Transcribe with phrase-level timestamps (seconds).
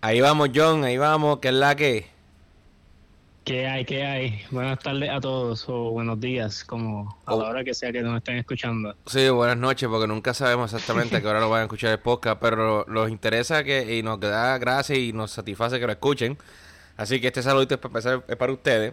[0.00, 2.06] Ahí vamos, John, ahí vamos, que es la que.
[3.44, 3.84] ¿Qué hay?
[3.84, 4.42] ¿Qué hay?
[4.50, 7.48] Buenas tardes a todos o buenos días, como a la Oh.
[7.48, 8.94] hora que sea que nos estén escuchando.
[9.06, 11.98] Sí, buenas noches, porque nunca sabemos exactamente a qué hora lo van a escuchar el
[11.98, 16.36] podcast, pero nos interesa que y nos da gracia y nos satisface que lo escuchen.
[16.98, 18.92] Así que este saludito es para, empezar- es para ustedes.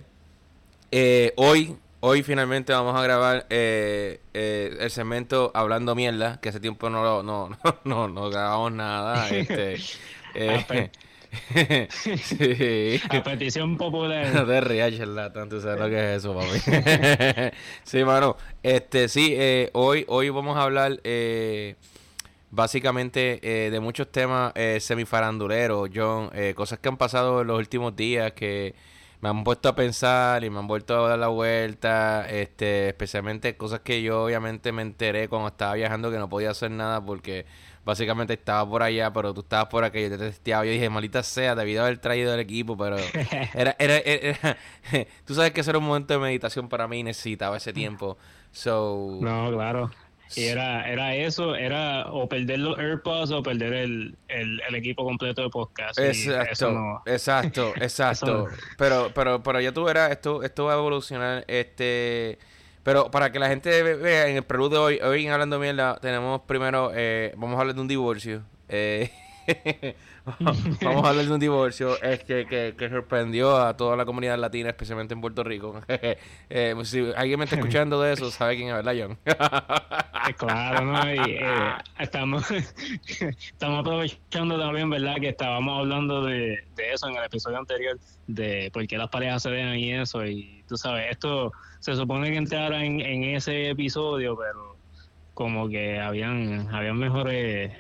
[0.92, 6.62] Eh, hoy, hoy finalmente vamos a grabar eh, eh, el segmento Hablando Mierda, que hace
[6.62, 9.28] tiempo no lo- no, no, no, no grabamos nada.
[9.30, 9.78] Este,
[10.36, 10.92] eh,
[11.90, 13.02] sí.
[13.10, 14.46] A petición No popular.
[14.46, 16.60] te rías, charlatán, tú sabes lo que es eso, papi.
[17.84, 18.38] sí, mano.
[18.64, 21.76] Este, sí, eh, hoy, hoy vamos a hablar eh,
[22.52, 27.58] básicamente eh, de muchos temas eh, semifaranduleros, John, eh, cosas que han pasado en los
[27.58, 28.74] últimos días que
[29.22, 33.58] me han puesto a pensar y me han vuelto a dar la vuelta, este, especialmente
[33.58, 37.46] cosas que yo obviamente me enteré cuando estaba viajando que no podía hacer nada porque
[37.86, 41.24] básicamente estaba por allá, pero tú estabas por aquí, yo te testeaba, yo dije, maldita
[41.24, 42.98] sea, debido haber traído el equipo, pero
[43.54, 44.58] era, era, era-
[45.26, 48.18] tú sabes que ese era un momento de meditación para mí y necesitaba ese tiempo.
[48.52, 49.92] So, No, claro.
[50.36, 55.04] Y era, era eso, era o perder los AirPods o perder el, el, el equipo
[55.06, 56.00] completo de podcast.
[56.00, 58.48] Exacto, eso no- exacto, exacto.
[58.48, 62.40] Eso- Pero, pero, pero ya tú verás, esto, esto va a evolucionar, este,
[62.86, 65.60] pero para que la gente ve- vea en el preludio de hoy, hoy en hablando
[65.60, 68.44] mierda, tenemos primero, eh, vamos a hablar de un divorcio.
[68.70, 69.12] Eh,
[70.82, 74.38] vamos a hablar de un divorcio es que, que, que sorprendió a toda la comunidad
[74.40, 75.82] latina, especialmente en Puerto Rico.
[76.50, 79.18] Eh, si alguien me está escuchando de eso, sabe quién es, ¿verdad, John?
[79.26, 81.14] Eh, Claro, ¿no?
[81.14, 85.16] Y eh, estamos, estamos aprovechando también, ¿verdad?
[85.20, 89.44] Que estábamos hablando de, de eso en el episodio anterior, de por qué las parejas
[89.44, 90.26] se dejan y eso.
[90.26, 94.78] Y tú sabes, esto se supone que entrara en, en ese episodio, pero
[95.34, 97.74] como que habían, habían mejores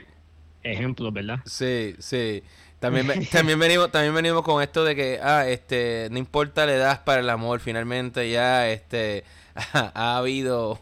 [0.66, 1.39] ejemplos, ¿verdad?
[1.45, 2.44] Sí, sí.
[2.80, 7.03] También, también venimos, también venimos con esto de que, ah, este, no importa la edad
[7.03, 9.23] para el amor, finalmente ya, este,
[9.73, 10.80] ha, habido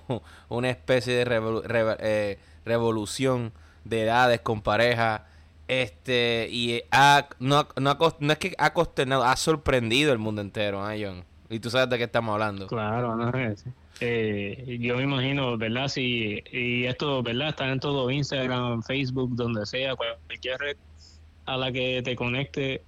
[0.49, 3.53] una especie de revolu- eh, revolución
[3.85, 5.27] de edades con pareja,
[5.67, 10.83] este, y ha, no, no, no es que ha consternado, ha sorprendido el mundo entero,
[10.83, 11.23] ¿ah, John?
[11.49, 12.67] Y tú sabes de qué estamos hablando.
[12.67, 13.29] Claro, ¿no?
[13.37, 13.65] Es-
[13.99, 15.87] eh, yo me imagino, ¿verdad?
[15.87, 17.49] Si, y esto, ¿verdad?
[17.49, 20.77] Está en todo Instagram, Facebook, donde sea, cualquier red
[21.45, 22.81] a la que te conecte,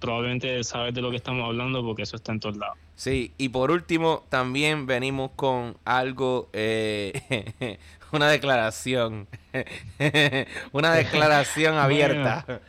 [0.00, 2.76] probablemente sabes de lo que estamos hablando porque eso está en todos lados.
[2.96, 7.78] Sí, y por último, también venimos con algo, eh,
[8.12, 9.26] una declaración,
[10.72, 12.60] una declaración abierta.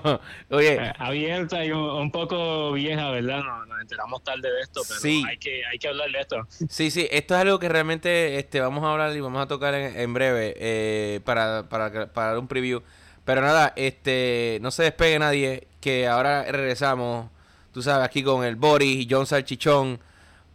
[0.50, 3.42] Oye, Eh, abierta y un, un poco vieja, ¿verdad?
[3.42, 5.24] No, nos enteramos tarde de esto, pero Sí.
[5.28, 6.36] hay, que, hay que hablar de esto.
[6.68, 9.74] sí, sí, esto es algo que realmente este, vamos a hablar y vamos a tocar
[9.74, 12.80] en, en breve eh, para, para, para dar un preview.
[13.24, 17.28] Pero nada, este, no se despegue nadie, que ahora regresamos,
[17.72, 20.00] tú sabes, aquí con el Boris y John Salchichón,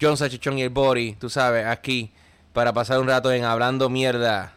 [0.02, 2.12] John Salchichón y el Boris, tú sabes, aquí,
[2.52, 4.54] para pasar un rato en Hablando Mierda.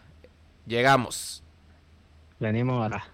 [0.66, 1.42] Llegamos.
[2.40, 3.04] Venimos ahora.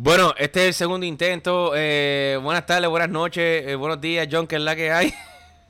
[0.00, 1.72] Bueno, este es el segundo intento.
[1.74, 5.12] Eh, buenas tardes, buenas noches, eh, buenos días, John, que es la que hay.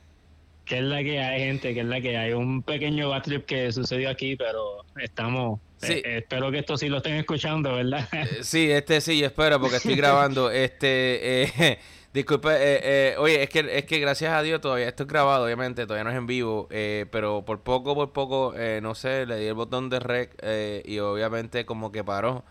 [0.65, 1.73] ¿Qué es la que hay, gente?
[1.73, 2.33] ¿Qué es la que hay?
[2.33, 5.59] Un pequeño bad trip que sucedió aquí, pero estamos...
[5.77, 5.93] Sí.
[5.93, 8.07] eh, espero que esto sí lo estén escuchando, ¿verdad?
[8.11, 10.51] Eh, sí, este sí, yo espero, porque estoy grabando.
[10.51, 11.79] Este, eh,
[12.13, 15.45] disculpe, eh, eh, oye, es que, es que gracias a Dios todavía esto es grabado,
[15.45, 19.25] obviamente, todavía no es en vivo, eh, pero por poco, por poco, eh, no sé,
[19.25, 22.45] le di el botón de rec eh, y obviamente como que paró.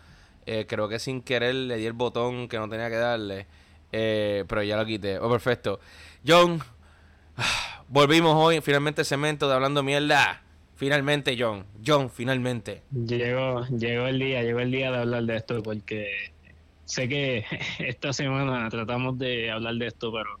[0.51, 3.45] Eh, creo que sin querer le di el botón que no tenía que darle,
[3.91, 5.19] eh, pero ya lo quité.
[5.19, 5.79] Oh, perfecto.
[6.25, 6.59] John,
[7.87, 10.41] volvimos hoy, finalmente cemento de hablando mierda.
[10.75, 11.65] Finalmente, John.
[11.85, 12.81] John, finalmente.
[12.91, 16.31] Llegó, llegó el día, llegó el día de hablar de esto porque
[16.85, 17.45] sé que
[17.77, 20.39] esta semana tratamos de hablar de esto, pero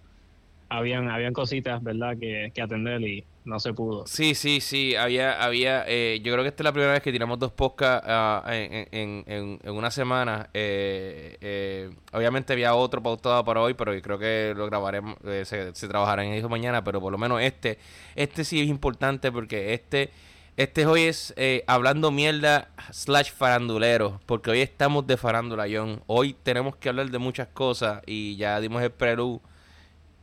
[0.69, 4.05] habían, habían cositas, ¿verdad?, que atender y no se pudo.
[4.05, 7.11] Sí, sí, sí, había, había, eh, yo creo que esta es la primera vez que
[7.11, 10.49] tiramos dos podcasts ah, en, en, en, una semana.
[10.53, 15.43] Eh, eh, obviamente había otro pautado para hoy, pero yo creo que lo grabaremos, eh,
[15.45, 17.79] se, se trabajará en eso mañana, pero por lo menos este,
[18.15, 20.11] este sí es importante porque este,
[20.59, 26.03] este hoy es eh, hablando mierda slash farandulero, porque hoy estamos de farándula, John.
[26.05, 29.39] Hoy tenemos que hablar de muchas cosas y ya dimos el prelude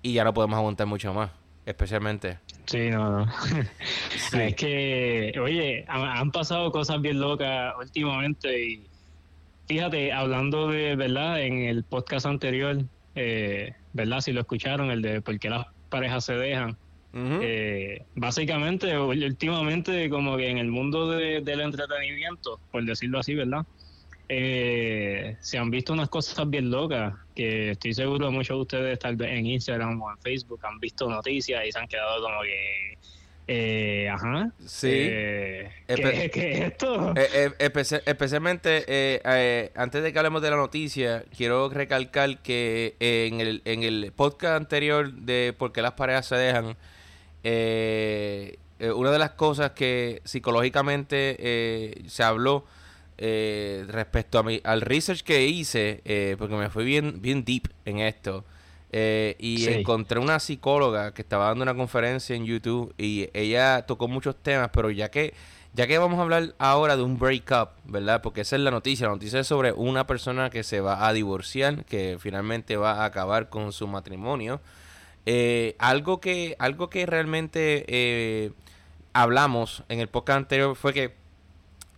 [0.03, 1.31] y ya no podemos aguantar mucho más.
[1.67, 2.39] Especialmente.
[2.65, 3.27] Sí, no, no.
[4.33, 8.87] Es que, oye, han, pasado cosas bien locas últimamente y
[9.67, 11.43] fíjate, hablando de, ¿verdad?
[11.43, 12.83] En el podcast anterior,
[13.15, 14.21] eh, ¿verdad?
[14.21, 16.77] Si lo escucharon, el de por qué las parejas se dejan.
[17.19, 23.65] Eh, básicamente, últimamente, como que en el mundo del entretenimiento, por decirlo así, ¿verdad?
[24.29, 29.15] Eh, se han visto unas cosas bien locas que estoy seguro muchos de ustedes tal
[29.15, 32.99] vez en Instagram o en Facebook han visto noticias y se han quedado como que
[33.47, 37.15] eh, ajá sí eh, ¿qué, es esto?
[37.15, 37.53] Eh,
[38.05, 39.23] especialmente
[39.77, 44.57] antes de que hablemos de la noticia quiero recalcar que en el, en el podcast
[44.57, 46.77] anterior de por qué las parejas se dejan
[48.81, 52.65] una de las cosas que psicológicamente se habló
[53.19, 57.69] eh, respecto a mi, al research que hice, eh, porque me fui bien, bien deep
[57.87, 58.45] en esto,
[58.93, 64.07] eh, y encontré una psicóloga que estaba dando una conferencia en YouTube y ella tocó
[64.07, 65.35] muchos temas, pero ya que
[65.73, 68.23] ya que vamos a hablar ahora de un breakup, ¿verdad?
[68.23, 69.09] Porque esa es la noticia.
[69.09, 73.05] La noticia es sobre una persona que se va a divorciar, que finalmente va a
[73.05, 74.63] acabar con su matrimonio.
[75.79, 78.55] algo que algo que realmente
[79.13, 81.26] hablamos en el podcast anterior fue que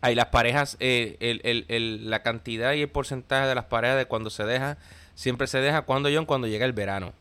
[0.00, 3.96] Ahí las parejas, eh, el, el, el, la cantidad y el porcentaje de las parejas
[3.98, 4.78] de cuando se deja,
[5.14, 7.12] siempre se deja cuando yo, cuando llega el verano.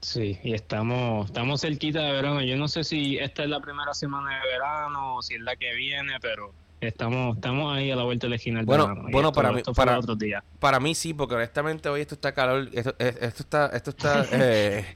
[0.00, 2.40] Sí, y estamos, estamos cerquita de verano.
[2.42, 5.56] Yo no sé si esta es la primera semana de verano o si es la
[5.56, 9.60] que viene, pero Estamos, estamos ahí a la vuelta de la Bueno, bueno para mí,
[9.76, 10.00] para,
[10.58, 14.86] para mí sí, porque honestamente hoy esto está calor, esto, esto está, esto está, eh,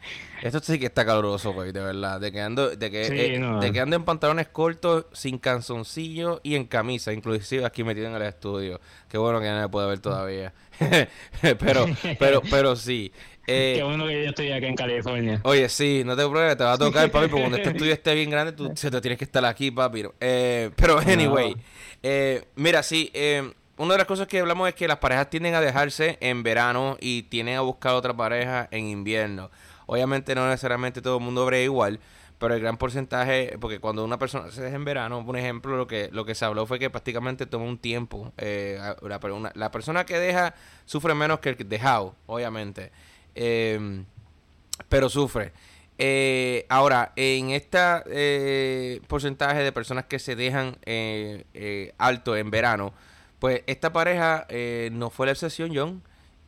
[0.44, 3.72] esto sí que está caluroso, pues, de verdad, de que ando, de que, eh, de
[3.72, 8.22] que ando en pantalones cortos, sin canzoncillo y en camisa, inclusive aquí metido en el
[8.22, 8.78] estudio.
[9.08, 10.52] Qué bueno que no me puede ver todavía,
[11.40, 11.86] pero,
[12.18, 13.10] pero, pero sí.
[13.46, 15.40] Eh, Qué bueno que yo estoy aquí en California.
[15.44, 18.14] Oye, sí, no te preocupes, te va a tocar, papi, porque cuando este estudio esté
[18.14, 20.04] bien grande, tú se te tienes que estar aquí, papi.
[20.20, 21.56] Eh, pero, anyway,
[22.02, 23.10] eh, mira, sí,
[23.78, 26.98] una de las cosas que hablamos es que las parejas tienden a dejarse en verano
[27.00, 29.50] y tienden a buscar otra pareja en invierno.
[29.86, 32.00] Obviamente no necesariamente todo el mundo brega igual,
[32.38, 35.86] pero el gran porcentaje, porque cuando una persona se deja en verano, por ejemplo, lo
[35.86, 38.32] que lo que se habló fue que prácticamente toma un tiempo.
[38.36, 40.54] la, la persona que deja
[40.84, 42.90] sufre menos que el dejado, obviamente.
[43.34, 44.04] Em,
[44.88, 45.52] pero sufre.
[45.98, 52.92] Eh, ahora, en este eh, porcentaje de personas que se dejan eh, alto en verano,
[53.38, 54.46] pues esta pareja
[54.92, 56.02] no fue la excepción, John.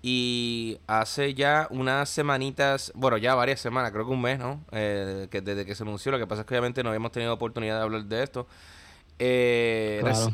[0.09, 4.61] Y hace ya unas semanitas, bueno, ya varias semanas, creo que un mes, ¿no?
[4.71, 7.79] que desde que se anunció, lo que pasa es que obviamente no habíamos tenido oportunidad
[7.79, 8.47] de hablar de esto.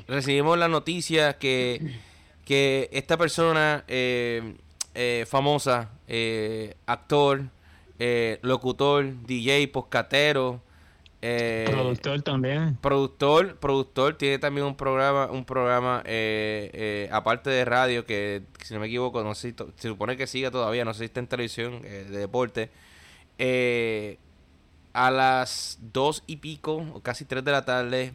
[0.09, 1.97] recibimos la noticia que,
[2.45, 3.85] que esta persona
[4.95, 7.45] eh, famosa, eh, actor,
[7.99, 10.61] eh, locutor, DJ, poscatero.
[11.23, 12.77] Productor también.
[12.81, 16.03] Productor, productor, tiene también un programa, un programa
[17.11, 20.85] aparte de radio que, si no me equivoco, no sé, se supone que siga todavía,
[20.85, 22.71] no sé si está en televisión de deporte.
[24.93, 28.15] a las dos y pico, casi tres de la tarde,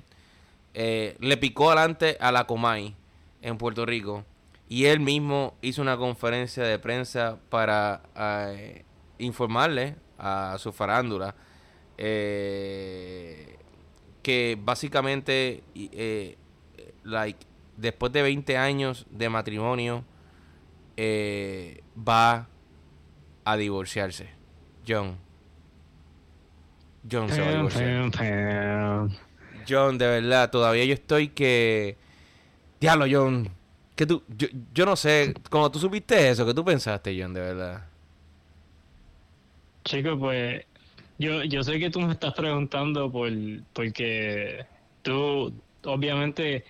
[0.73, 2.95] le picó adelante a la Comay
[3.41, 4.25] en Puerto Rico
[4.69, 8.83] y él mismo hizo una conferencia de prensa para eh,
[9.17, 11.35] informarle a su farándula
[11.97, 13.57] eh,
[14.21, 16.37] que básicamente eh,
[17.03, 20.03] like después de 20 años de matrimonio
[20.97, 22.47] va
[23.45, 24.29] a divorciarse.
[24.87, 25.17] John.
[27.09, 28.11] John se va a divorciar.
[29.69, 31.97] John de verdad todavía yo estoy que
[32.79, 33.57] diablo John
[33.97, 37.41] que tú, yo, yo no sé, cuando tú supiste eso, ¿qué tú pensaste, John, de
[37.41, 37.83] verdad?
[39.83, 40.63] Chico, pues
[41.17, 43.31] yo, yo sé que tú me estás preguntando por
[43.73, 44.65] porque
[45.01, 46.63] tú obviamente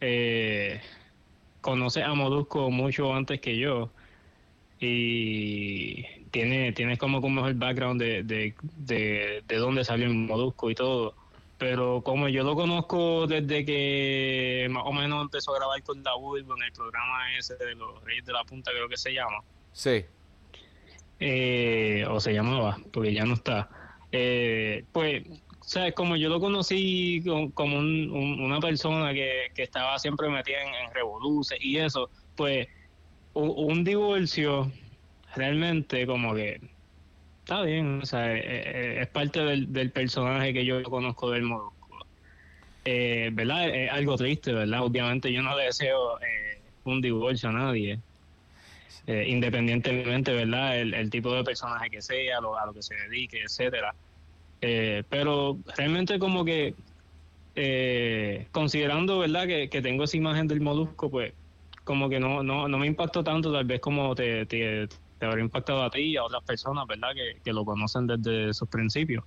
[0.00, 0.80] eh,
[1.60, 3.90] conoces a Modusco mucho antes que yo
[4.78, 10.74] y tiene, tienes como un mejor background de, de, de, de dónde salió Modusco y
[10.74, 11.14] todo
[11.60, 16.12] pero como yo lo conozco desde que más o menos empezó a grabar con la
[16.14, 19.44] en el programa ese de los Reyes de la Punta, creo que se llama.
[19.70, 20.06] Sí.
[21.20, 23.68] Eh, o se llamaba, porque ya no está.
[24.10, 25.22] Eh, pues,
[25.60, 25.94] ¿sabes?
[25.94, 27.22] Como yo lo conocí
[27.54, 32.66] como una persona que, estaba siempre metida en, en y eso, pues,
[33.34, 34.72] un divorcio
[35.34, 36.60] realmente como que
[37.50, 41.42] está bien, o sea, eh, eh, es parte del, del, personaje que yo conozco del
[41.42, 41.72] modo
[42.84, 43.68] Eh, ¿Verdad?
[43.68, 44.82] Es algo triste, ¿verdad?
[44.82, 48.00] Obviamente yo no le deseo eh, un divorcio a nadie.
[49.06, 50.78] Eh, independientemente, ¿verdad?
[50.78, 53.94] El, tipo de personaje que sea, a lo que se dedique, etcétera.
[54.60, 56.74] Eh, pero realmente como que
[57.54, 59.46] eh, considerando, ¿verdad?
[59.46, 61.32] Que, tengo esa imagen del molusco, pues
[61.84, 64.86] como que no, no, no me impactó tanto, tal vez como te, te,
[65.18, 67.10] te habrá impactado a ti y a otras personas, ¿verdad?
[67.14, 69.24] Que, que lo conocen desde sus principios.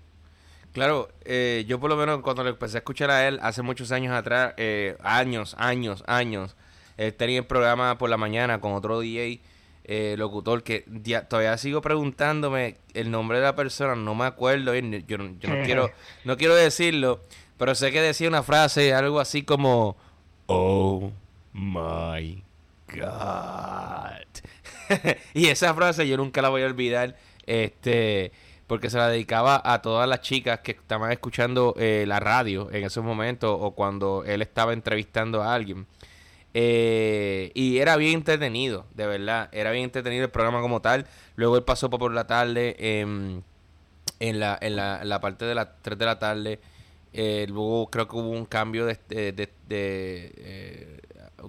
[0.72, 3.92] Claro, eh, yo por lo menos cuando le empecé a escuchar a él hace muchos
[3.92, 4.53] años atrás,
[5.03, 6.56] años, años, años,
[6.98, 9.42] él tenía el programa por la mañana con otro DJ,
[9.86, 10.86] eh, locutor, que
[11.28, 15.36] todavía sigo preguntándome el nombre de la persona, no me acuerdo, yo, no
[15.66, 15.92] quiero
[16.24, 17.22] no quiero decirlo,
[17.58, 19.98] pero sé que decía una frase, algo así como,
[20.48, 21.12] oh
[21.54, 22.44] my
[22.96, 24.24] god.
[25.34, 28.32] y esa frase yo nunca la voy a olvidar, este
[28.68, 32.84] porque se la dedicaba a todas las chicas que estaban escuchando eh, la radio en
[32.84, 35.86] esos momentos o cuando él estaba entrevistando a alguien.
[36.53, 39.50] Eh, y era bien entretenido, de verdad.
[39.51, 41.07] Era bien entretenido el programa como tal.
[41.36, 43.43] Luego él pasó por la tarde en,
[44.19, 46.60] la, en, la, parte de las 3 de la tarde.
[47.13, 48.98] Eh, luego creo que hubo un cambio de...
[49.07, 49.50] de,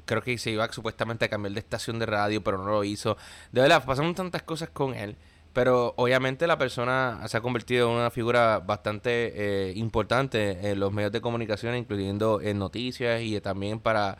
[0.06, 3.16] creo que se iba supuestamente a cambiar de estación de radio, pero no lo hizo.
[3.52, 5.16] De verdad, pasaron tantas cosas con él.
[5.52, 10.92] Pero obviamente la persona se ha convertido en una figura bastante eh, importante en los
[10.92, 14.18] medios de comunicación, incluyendo en noticias y también para,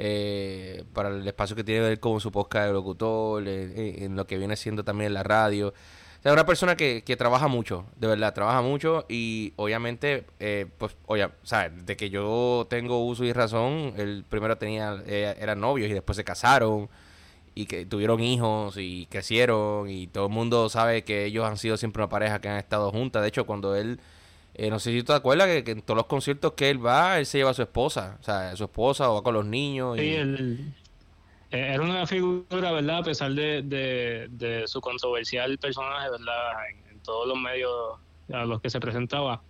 [0.00, 4.38] eh, para el espacio que tiene ver con su podcast de locutor, en lo que
[4.38, 5.68] viene siendo también la radio.
[5.68, 10.66] O sea, una persona que, que trabaja mucho, de verdad, trabaja mucho y obviamente, eh,
[10.78, 15.60] pues, oye, o sea, de que yo tengo uso y razón, él primero tenía, eran
[15.60, 16.88] novios y después se casaron
[17.56, 21.76] y que tuvieron hijos y crecieron y todo el mundo sabe que ellos han sido
[21.76, 23.22] siempre una pareja que han estado juntas.
[23.22, 23.98] De hecho, cuando él,
[24.54, 27.18] eh, no sé si tú te acuerdas que, en todos los conciertos que él va,
[27.18, 29.46] él se lleva a su esposa, o sea, a su esposa o va con los
[29.46, 29.96] niños.
[29.96, 30.00] Y...
[30.00, 30.74] Sí, él,
[31.50, 32.98] eh, era una figura, ¿verdad?
[32.98, 36.68] A pesar de, de, su controversial personaje, ¿verdad?
[36.70, 37.72] En, todos los medios
[38.34, 39.40] a los que se presentaba.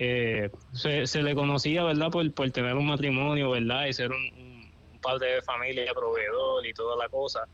[0.00, 2.10] Eh, se, se, le conocía, ¿verdad?
[2.10, 3.86] Por, por tener un matrimonio, ¿verdad?
[3.86, 7.46] Y ser un padre de familia, proveedor y toda la cosa.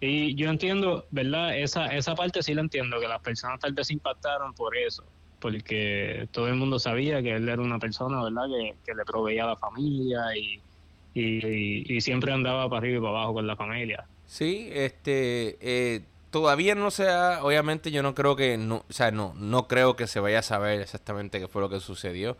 [0.00, 1.56] Y yo entiendo, ¿verdad?
[1.56, 5.04] Esa, esa parte sí la entiendo, que las personas tal vez se impactaron por eso,
[5.40, 8.46] porque todo el mundo sabía que él era una persona, ¿verdad?
[8.84, 10.60] Que, le proveía la familia y,
[11.14, 14.04] y, siempre andaba para arriba y para abajo con la familia.
[14.26, 19.10] Sí, este, eh, todavía no se ha, obviamente yo no creo que, no, o sea,
[19.10, 22.36] no, no creo que se vaya a saber exactamente qué fue lo que sucedió,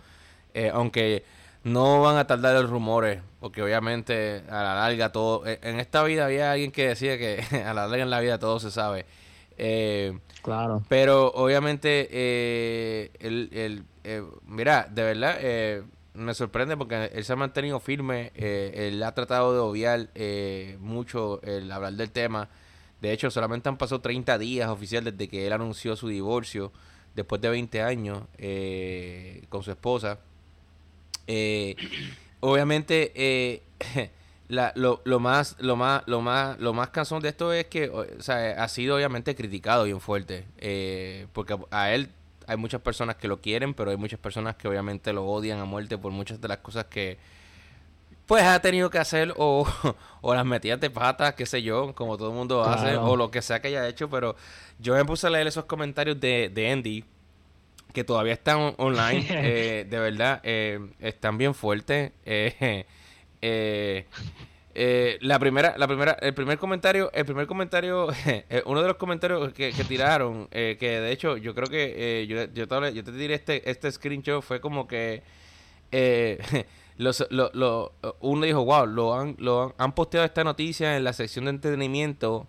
[0.54, 1.24] eh, aunque
[1.64, 5.46] no van a tardar los rumores, porque obviamente a la larga todo...
[5.46, 8.38] E, en esta vida había alguien que decía que a la larga en la vida
[8.38, 9.06] todo se sabe.
[9.58, 10.82] Eh, claro.
[10.88, 15.82] Pero obviamente, eh, el, eh, mira, de verdad, eh,
[16.14, 20.08] me sorprende porque él se ha mantenido firme, él ha tratado de obviar
[20.80, 22.48] mucho el hablar del tema.
[23.00, 26.72] De hecho, solamente han pasado 30 días oficial desde que él anunció su divorcio,
[27.14, 28.22] después de 20 años,
[29.48, 30.18] con su esposa.
[31.26, 31.76] Eh,
[32.40, 33.62] obviamente,
[34.50, 37.90] eh, lo, lo, más, lo más, lo más, lo más cansón de esto es que,
[38.28, 42.10] ha sido obviamente criticado bien fuerte, eh, porque a él
[42.46, 45.64] hay muchas personas que lo quieren, pero hay muchas personas que obviamente lo odian a
[45.64, 47.18] muerte por muchas de las cosas que
[48.26, 49.66] pues ha tenido que hacer o,
[50.20, 53.30] o las metidas de patas, qué sé yo, como todo el mundo hace, o lo
[53.30, 54.36] que sea que haya hecho, pero
[54.78, 57.04] yo me puse a leer esos comentarios de, de Andy,
[57.92, 62.12] que todavía están online, eh, de verdad, eh, están bien fuertes.
[62.24, 62.86] Eh,
[63.42, 68.08] la primera, la primera, el primer comentario, el primer comentario,
[68.66, 72.94] uno de los comentarios que, tiraron, que de hecho yo creo que yo, yo, te,
[72.94, 75.22] yo te diré este, este screenshot fue como que
[76.96, 81.12] los, lo, uno dijo, wow, lo han, lo han, han, posteado esta noticia en la
[81.12, 82.46] sección de entretenimiento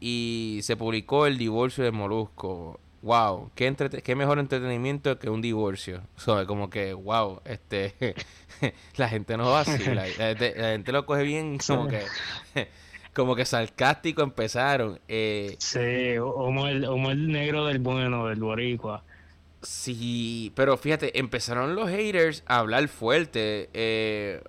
[0.00, 3.74] y se publicó el divorcio de Molusco wow, qué,
[4.04, 6.02] qué mejor entretenimiento que un divorcio.
[6.26, 8.14] O como que, wow, este,
[8.96, 12.02] la gente no va así, la, gente, lo coge bien como que,
[13.14, 15.00] como que sarcástico empezaron.
[15.08, 19.04] Eh, sí, como el, como el negro del bueno, del boricua.
[19.62, 23.68] Sí, pero fíjate, empezaron los haters a hablar fuerte.
[23.74, 24.42] Eh,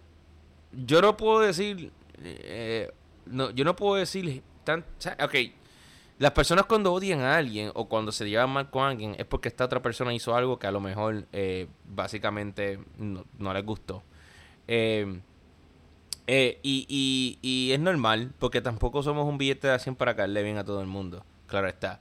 [0.71, 1.91] yo no puedo decir,
[2.23, 2.89] eh,
[3.25, 4.85] no, yo no puedo decir tan,
[5.21, 5.35] ok,
[6.21, 9.47] las personas cuando odian a alguien o cuando se llevan mal con alguien es porque
[9.47, 14.03] esta otra persona hizo algo que a lo mejor eh, básicamente no, les gustó.
[14.67, 15.19] Eh,
[16.27, 20.59] eh, y, y, es normal porque tampoco somos un billete de 100 para caerle bien
[20.59, 21.25] a todo el mundo.
[21.47, 21.99] Claro está.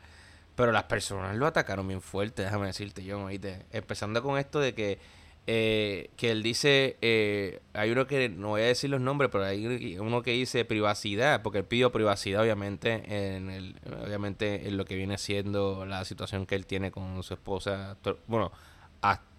[0.55, 3.27] Pero las personas lo atacaron bien fuerte, déjame decirte, yo,
[3.73, 4.99] Empezando con esto de que
[5.47, 9.45] eh, que él dice, eh, hay uno que, no voy a decir los nombres, pero
[9.45, 13.03] hay uno que dice privacidad, porque él pidió privacidad obviamente
[13.37, 17.35] en el, obviamente en lo que viene siendo la situación que él tiene con su
[17.35, 18.53] esposa, bueno,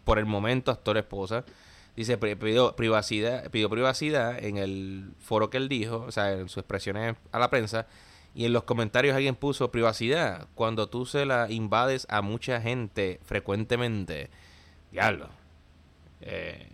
[0.04, 1.46] por el momento actor esposa,
[1.96, 6.58] dice pidió privacidad, pidió privacidad en el foro que él dijo, o sea, en sus
[6.58, 7.88] expresiones a la prensa,
[8.34, 13.20] y en los comentarios alguien puso privacidad cuando tú se la invades a mucha gente
[13.24, 14.30] frecuentemente.
[14.92, 15.41] Diablo.
[16.22, 16.68] Eh,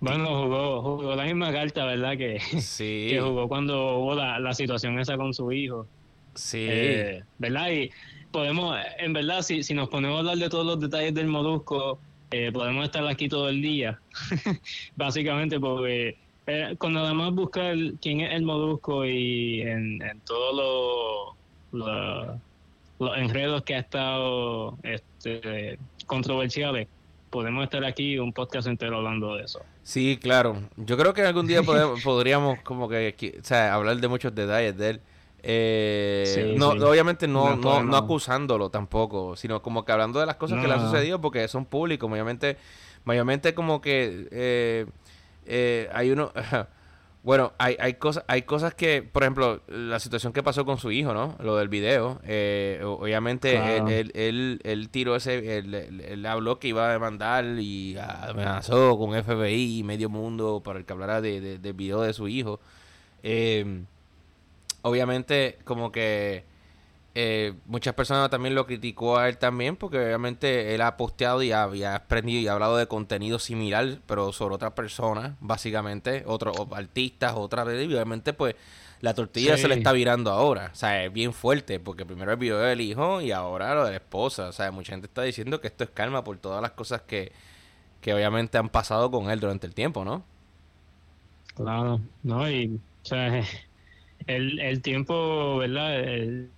[0.00, 2.16] bueno, jugó, jugó la misma carta, ¿verdad?
[2.16, 3.06] Que, sí.
[3.10, 5.86] que jugó cuando hubo la, situación esa con su hijo.
[6.34, 6.66] Sí.
[6.68, 7.70] Eh, ¿Verdad?
[7.70, 7.90] Y
[8.30, 11.98] podemos, en verdad, si, si nos ponemos a hablar de todos los detalles del Molusco,
[12.30, 14.00] eh, podemos estar aquí todo el día.
[14.96, 21.34] Básicamente porque eh, con nada más buscar quién es el Molusco y en, en todos
[21.72, 22.38] los,
[22.98, 26.88] los enredos que ha estado este, controversiales,
[27.30, 29.60] podemos estar aquí un podcast entero hablando de eso.
[29.82, 30.62] Sí, claro.
[30.76, 31.62] Yo creo que algún día
[32.04, 35.00] podríamos como que, o sea, hablar de muchos detalles de él.
[35.48, 40.66] Eh, no, obviamente no, no, acusándolo tampoco, sino como que hablando de las cosas que
[40.66, 42.10] le han sucedido porque son públicos.
[42.10, 42.56] Mayormente,
[43.04, 44.86] mayormente como que eh,
[45.46, 46.32] eh, hay uno...
[47.26, 50.92] Bueno, hay, hay, cosas, hay cosas que, por ejemplo, la situación que pasó con su
[50.92, 51.34] hijo, ¿no?
[51.40, 52.20] Lo del video.
[52.22, 55.58] Eh, obviamente, él, él, él, tiró ese.
[55.58, 60.84] Él, habló que iba a demandar y amenazó con FBI y medio mundo para el
[60.84, 62.60] que hablara de, del video de su hijo.
[63.24, 63.82] Eh,
[64.82, 66.44] obviamente, como que
[67.18, 71.50] eh, muchas personas también lo criticó a él también porque obviamente él ha posteado y
[71.50, 77.32] ha, aprendido y ha hablado de contenido similar pero sobre otras personas básicamente otros artistas
[77.34, 78.54] otras y obviamente pues
[79.00, 80.70] la tortilla se le está virando ahora.
[80.74, 83.92] O sea es bien fuerte porque primero el video del hijo y ahora lo de
[83.92, 84.48] la esposa.
[84.48, 87.32] O sea mucha gente está diciendo que esto es calma por todas las cosas que,
[88.02, 90.22] que obviamente han pasado con él durante el tiempo ¿no?
[91.54, 93.42] claro no y o sea
[94.26, 96.00] el, el tiempo, ¿verdad?
[96.00, 96.50] El,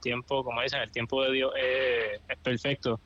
[0.00, 3.00] tiempo, como dicen, el tiempo de Dios es, perfecto.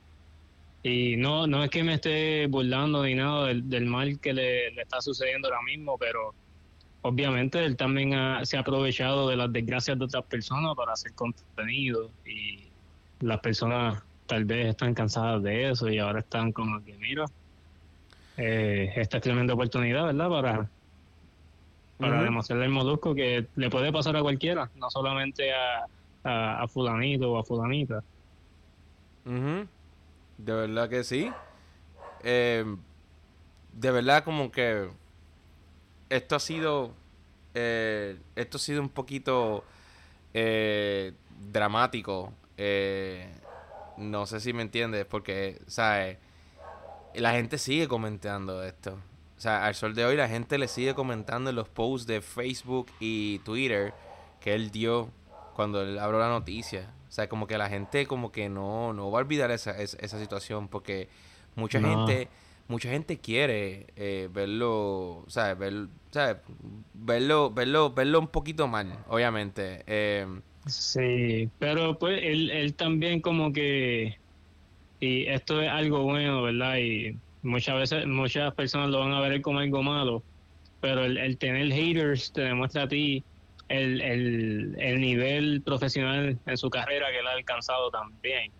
[0.83, 5.01] Y no, no es que me esté burlando ni nada del, mal que le, está
[5.01, 6.33] sucediendo ahora mismo, pero
[7.03, 8.13] obviamente él también
[8.45, 12.63] se ha aprovechado de las desgracias de otras personas para hacer contenido y
[13.19, 17.25] las personas tal vez están cansadas de eso y ahora están como que, mira,
[18.37, 20.29] eh, esta es tremenda oportunidad, ¿verdad?
[20.29, 20.69] Para
[22.01, 25.85] para demostrarle al molusco que le puede pasar a cualquiera, no solamente a,
[26.23, 28.03] a, fulanito o a fulanita.
[29.23, 31.31] De verdad que sí.
[32.23, 32.65] Eh,
[33.73, 34.89] de verdad como que
[36.09, 36.91] esto ha sido
[37.53, 39.63] eh, esto ha sido un poquito
[40.33, 41.13] eh,
[41.51, 42.33] dramático.
[43.97, 46.17] No sé si me entiendes porque sabes
[47.13, 48.97] la gente sigue comentando esto
[49.41, 52.21] o sea, al sol de hoy la gente le sigue comentando en los posts de
[52.21, 53.91] Facebook y Twitter
[54.39, 55.09] que él dio
[55.55, 56.93] cuando él abrió la noticia.
[57.09, 60.19] O sea, como que la gente como que no, no va a olvidar esa, esa,
[60.19, 61.09] situación porque
[61.55, 62.27] mucha gente
[62.67, 65.87] mucha gente quiere eh, verlo, o sea, ver,
[66.93, 69.83] verlo, verlo, verlo un poquito mal, obviamente.
[69.87, 70.27] Eh,
[70.67, 74.19] sí, pero pues él, él también como que,
[74.99, 76.77] y esto es algo bueno, ¿verdad?
[76.77, 80.23] Y muchas veces muchas personas lo van a ver como algo malo,
[80.79, 83.23] pero el, tener haters te demuestra a ti
[83.69, 88.51] el, el, el, nivel profesional en su carrera que él ha alcanzado también.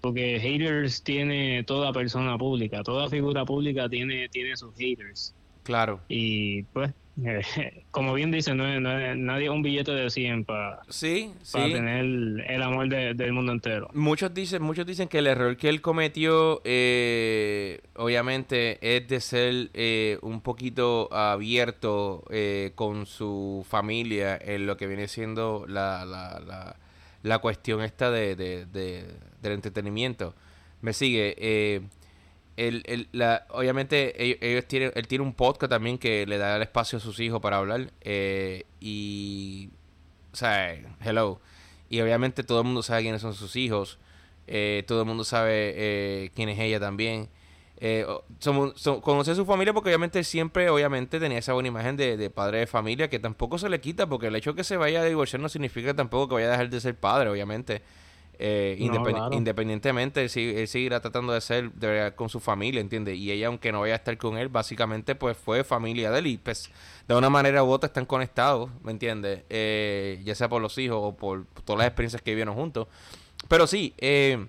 [0.00, 5.34] Porque haters tiene toda persona pública, toda figura pública tiene, tiene sus haters.
[5.62, 6.00] Claro.
[6.08, 6.92] Y pues
[7.90, 12.88] como bien dice, no, es, nadie un billete de 100 para, sí, tener el, amor
[12.88, 13.88] del mundo entero.
[13.92, 19.70] Muchos dicen, muchos dicen que el error que él cometió, eh, obviamente, es de ser
[19.74, 26.40] eh, un poquito abierto eh, con su familia en lo que viene siendo la, la,
[26.40, 26.76] la,
[27.22, 30.34] la cuestión esta de, de, del entretenimiento.
[30.80, 31.82] Me sigue
[32.60, 36.98] el, la, obviamente ellos, tienen, él tiene un podcast también que le da el espacio
[36.98, 37.90] a sus hijos para hablar.
[38.02, 39.70] Eh, y,
[40.32, 41.40] o sea, hello.
[41.88, 43.98] Y obviamente todo el mundo sabe quiénes son sus hijos.
[44.46, 47.28] Eh, todo el mundo sabe eh, quién es ella también.
[47.82, 48.06] Eh,
[49.02, 52.58] conoce a su familia porque obviamente siempre, obviamente, tenía esa buena imagen de, de, padre
[52.58, 55.04] de familia que tampoco se le quita porque el hecho de que se vaya a
[55.04, 57.82] divorciar no significa tampoco que vaya a dejar de ser padre, obviamente.
[58.42, 60.30] Eh, independientemente, él,
[60.66, 61.72] seguirá tratando de ser
[62.14, 63.18] con su familia, ¿entiendes?
[63.18, 66.26] Y ella, aunque no vaya a estar con él, básicamente pues fue familia de él
[66.26, 66.70] y pues
[67.06, 69.42] de una manera u otra están conectados, ¿me entiendes?
[69.50, 72.88] Eh, ya sea por los hijos o por, todas las experiencias que vivieron juntos.
[73.46, 74.46] Pero sí, eh,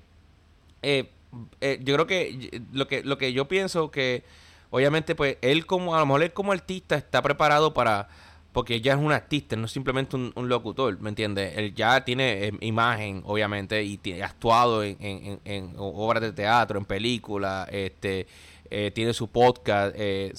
[0.82, 4.24] yo creo que lo que lo que yo pienso que
[4.70, 8.08] obviamente, pues él como, a lo mejor él como artista está preparado para,
[8.52, 11.58] porque ya es un artista, no es simplemente un, locutor, ¿me entiendes?
[11.58, 16.78] Él ya tiene eh, imagen, obviamente, y ha actuado en, en, en, obras de teatro,
[16.78, 18.28] en películas, este,
[18.74, 20.34] eh, tiene su podcast, eh,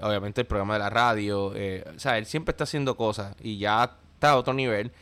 [0.00, 3.58] obviamente el programa de la radio, eh, o sea, él siempre está haciendo cosas y
[3.58, 4.92] ya está a otro nivel.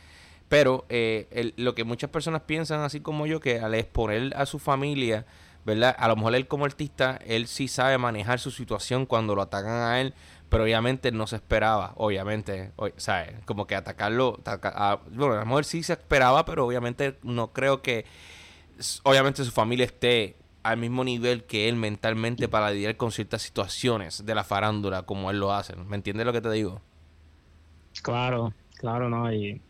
[0.49, 4.57] Pero eh, lo que muchas personas piensan, así como yo, que al exponer a su
[4.59, 5.25] familia,
[5.63, 5.95] ¿verdad?
[5.97, 9.71] A lo mejor él como artista, él sí sabe manejar su situación cuando lo atacan
[9.71, 10.13] a él,
[10.51, 13.35] pero obviamente no se esperaba, obviamente, ¿sabes?
[13.45, 14.37] Como que atacarlo,
[15.13, 18.03] bueno, a lo mejor sí se esperaba, pero obviamente no creo que,
[19.03, 24.25] obviamente su familia esté al mismo nivel que él mentalmente para lidiar con ciertas situaciones
[24.25, 25.73] de la farándula como él lo hace.
[25.77, 26.81] ¿Me entiendes lo que te digo?
[28.03, 29.61] Claro, claro, no, y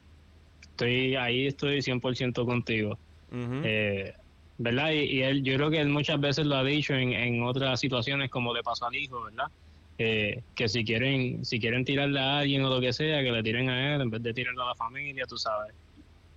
[0.61, 2.97] estoy ahí estoy 100% contigo.
[3.31, 4.15] eh,
[4.57, 4.93] ¿Verdad?
[4.93, 8.31] Y, él, yo creo que él muchas veces lo ha dicho en, en otras situaciones
[8.31, 9.51] como le pasó al hijo, ¿verdad?
[9.97, 13.69] Que si quieren si quieren tirarle a alguien o lo que sea, que le tiren
[13.69, 15.73] a él en vez de tirarle a la familia, tú sabes.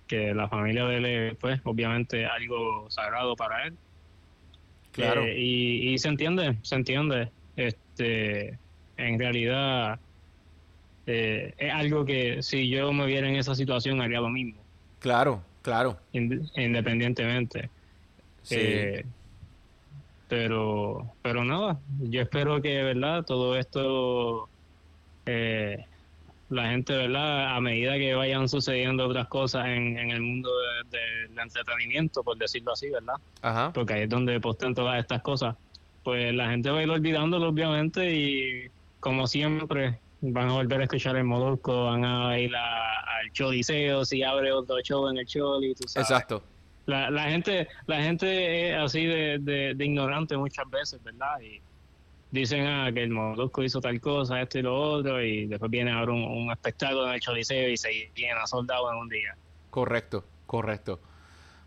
[0.07, 3.73] Que la familia de él es, pues, obviamente algo sagrado para él.
[4.91, 5.23] Claro.
[5.25, 7.29] Eh, y, y se entiende, se entiende.
[7.55, 8.59] Este,
[8.97, 9.99] en realidad,
[11.07, 14.61] eh, es algo que si yo me viera en esa situación haría lo mismo.
[14.99, 15.97] Claro, claro.
[16.13, 17.69] Independientemente.
[18.43, 18.55] Sí.
[18.59, 19.05] Eh,
[20.27, 23.23] pero, pero nada, yo espero que, ¿verdad?
[23.25, 24.49] Todo esto,
[25.25, 25.85] eh,
[26.49, 27.55] la gente, ¿verdad?
[27.55, 30.49] A medida que vayan sucediendo otras cosas en, en el mundo
[30.89, 33.15] del entretenimiento, por decirlo así, ¿verdad?
[33.41, 33.71] Ajá.
[33.73, 35.55] Porque ahí es donde posten todas estas cosas.
[36.03, 38.67] Pues la gente va a ir olvidándolo, obviamente, y
[38.99, 44.23] como siempre, van a volver a escuchar el Molusco, van a ir al Choliseo, si
[44.23, 46.09] abre otro show en el Choli, tú sabes.
[46.09, 46.43] Exacto.
[46.85, 51.39] La, la gente la gente es así de, de, ignorante muchas veces, ¿verdad?
[51.41, 51.61] Y
[52.31, 55.91] dicen ah, que el Molusco hizo tal cosa, esto y lo otro, y después viene
[55.91, 59.35] ahora un, un espectáculo en el Choliseo y se llena soldado en un día.
[59.71, 60.99] Correcto, correcto.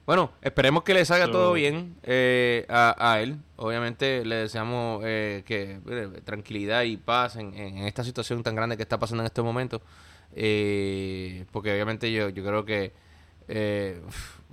[0.09, 3.37] Bueno, esperemos que le salga todo bien eh, a, él.
[3.57, 8.83] Obviamente le deseamos eh, que eh, tranquilidad y paz en, esta situación tan grande que
[8.83, 9.83] está pasando en este momento.
[10.31, 12.94] porque obviamente yo, yo creo que,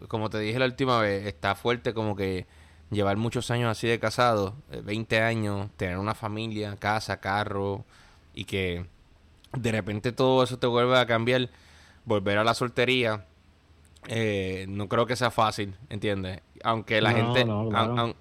[0.08, 2.46] como te dije la última vez, está fuerte como que
[2.92, 7.86] llevar muchos años así de casado, 20 años, tener una familia, casa, carro,
[8.34, 8.86] y que
[9.54, 11.50] de repente todo eso te vuelva a cambiar,
[12.06, 13.26] volver a la soltería
[14.08, 16.42] eh, no creo que sea fácil, ¿entiendes?
[16.64, 17.46] Aunque la gente,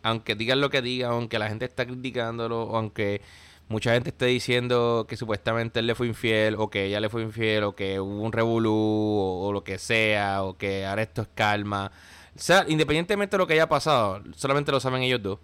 [0.03, 3.21] aunque digan lo que digan, aunque la gente está criticándolo, aunque
[3.69, 7.23] mucha gente esté diciendo que supuestamente él le fue infiel, o que ella le fue
[7.23, 11.29] infiel, o que hubo un revolú, o, lo que sea, o que ahora esto es
[11.35, 11.91] calma.
[12.37, 15.39] O sea, independientemente de lo que haya pasado, solamente lo saben ellos dos.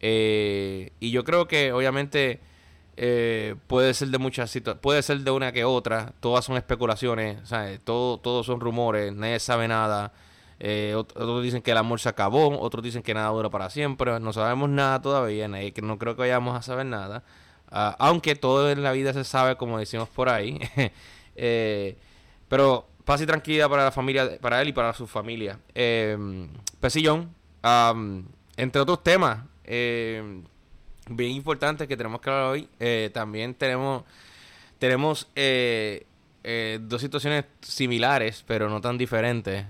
[0.00, 2.40] Eh, y yo creo que obviamente
[2.96, 7.38] eh, puede ser de muchas puede ser de una que otra, todas son especulaciones.
[7.84, 10.12] Todo, todos son rumores, nadie sabe nada.
[10.60, 14.18] Eh, otros dicen que el amor se acabó, otros dicen que nada dura para siempre,
[14.18, 17.22] no sabemos nada todavía, nadie, que no creo que vayamos a saber nada.
[17.70, 20.58] Ah, aunque todo en la vida se sabe, como decimos por ahí.
[21.36, 21.96] eh,
[22.48, 25.58] pero paz y tranquilidad para la familia, para él y para su familia.
[25.74, 26.16] Eh,
[26.80, 27.34] Pesillón,
[28.56, 30.42] entre otros temas, eh,
[31.10, 32.68] bien importante que tenemos que hablar hoy.
[32.80, 34.04] Eh, también tenemos,
[34.78, 36.06] tenemos eh,
[36.80, 39.64] dos situaciones similares, pero no tan diferentes.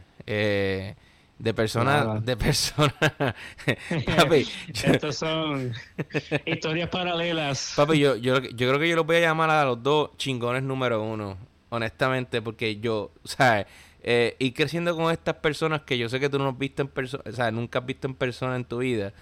[1.38, 2.94] De personas, de personas.
[4.16, 5.72] papi, Estas son
[6.44, 7.74] historias paralelas.
[7.76, 10.62] Papi, yo, yo, yo creo que yo los voy a llamar a los dos chingones
[10.62, 11.36] número uno,
[11.68, 13.66] honestamente, porque yo, o sea,
[14.02, 16.88] eh, ir creciendo con estas personas que yo sé que tú no has visto en
[16.88, 19.12] persona, o sea, nunca has visto en persona en tu vida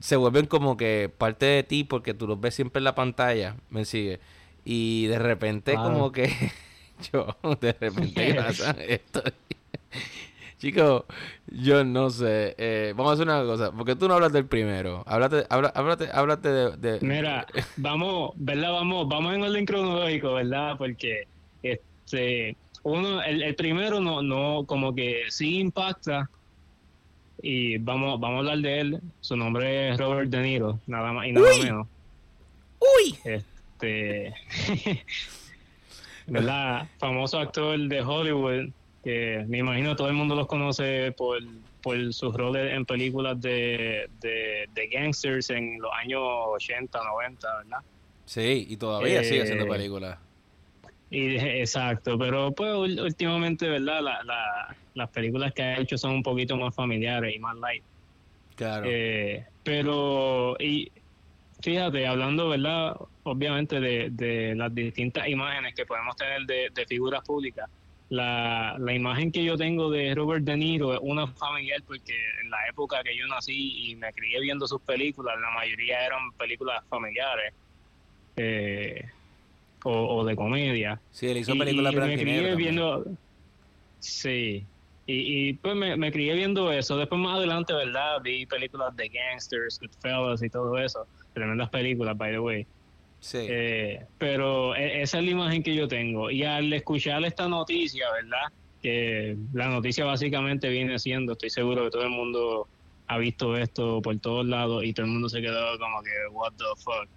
[0.00, 3.56] se vuelven como que parte de ti porque tú los ves siempre en la pantalla,
[3.70, 4.20] me sigue.
[4.64, 6.32] Y de repente como que
[7.12, 8.76] yo, de repente pasa
[10.58, 11.04] esto.
[11.04, 11.04] Chicos,
[11.46, 12.54] yo no sé.
[12.58, 13.72] Eh, vamos a hacer una cosa.
[13.72, 15.04] porque tú no hablas del primero?
[15.06, 18.72] Háblate, háblate, háblate de, Mira, vamos, ¿verdad?
[18.72, 20.76] Vamos, vamos en orden cronológico, ¿verdad?
[20.76, 21.26] Porque
[21.62, 26.28] este uno, el, el primero no, no, como que sí impacta
[27.42, 29.00] y vamos, vamos a hablar de él.
[29.20, 31.86] Su nombre es Robert De Niro, nada más y nada menos.
[32.80, 33.18] ¡Uy!
[33.24, 34.34] Este.
[36.26, 36.88] ¿Verdad?
[36.98, 38.70] Famoso actor de Hollywood,
[39.08, 41.38] que me imagino todo el mundo los conoce por,
[41.80, 47.78] por sus roles en películas de, de, gangsters en los años 80, 90, ¿verdad?
[48.26, 50.18] Sí, y todavía sigue haciendo eh, películas.
[51.10, 54.02] Y, exacto, pero pues últimamente, ¿verdad?
[54.02, 57.82] La, las películas que ha hecho son un poquito más familiares y más light.
[58.56, 58.84] Claro.
[58.90, 60.92] Eh, pero, y
[61.62, 62.94] fíjate, hablando, ¿verdad?
[63.22, 67.70] Obviamente de, de las distintas imágenes que podemos tener de, de figuras públicas,
[68.10, 72.50] la, la, imagen que yo tengo de Robert De Niro es una familiar porque en
[72.50, 76.82] la época que yo nací y me crié viendo sus películas, la mayoría eran películas
[76.88, 77.52] familiares
[78.36, 79.04] eh,
[79.84, 81.00] o, de comedia.
[81.10, 83.04] Sí, él hizo películas y, me crié viendo,
[84.00, 84.64] Sí,
[85.06, 86.96] y, y pues me, me, crié viendo eso.
[86.96, 88.20] Después más adelante, ¿verdad?
[88.22, 91.06] Vi películas de gangsters, Goodfellas y todo eso.
[91.32, 92.66] Tremendas películas, by the way.
[93.20, 93.38] Sí.
[93.40, 96.30] Eh, pero e, esa es la imagen que yo tengo.
[96.30, 98.52] Y al escuchar esta noticia, ¿verdad?
[98.82, 102.68] Que la noticia básicamente viene siendo, estoy seguro que todo el mundo
[103.08, 106.52] ha visto esto por todos lados y todo el mundo se quedó como que, what
[106.56, 107.08] the fuck.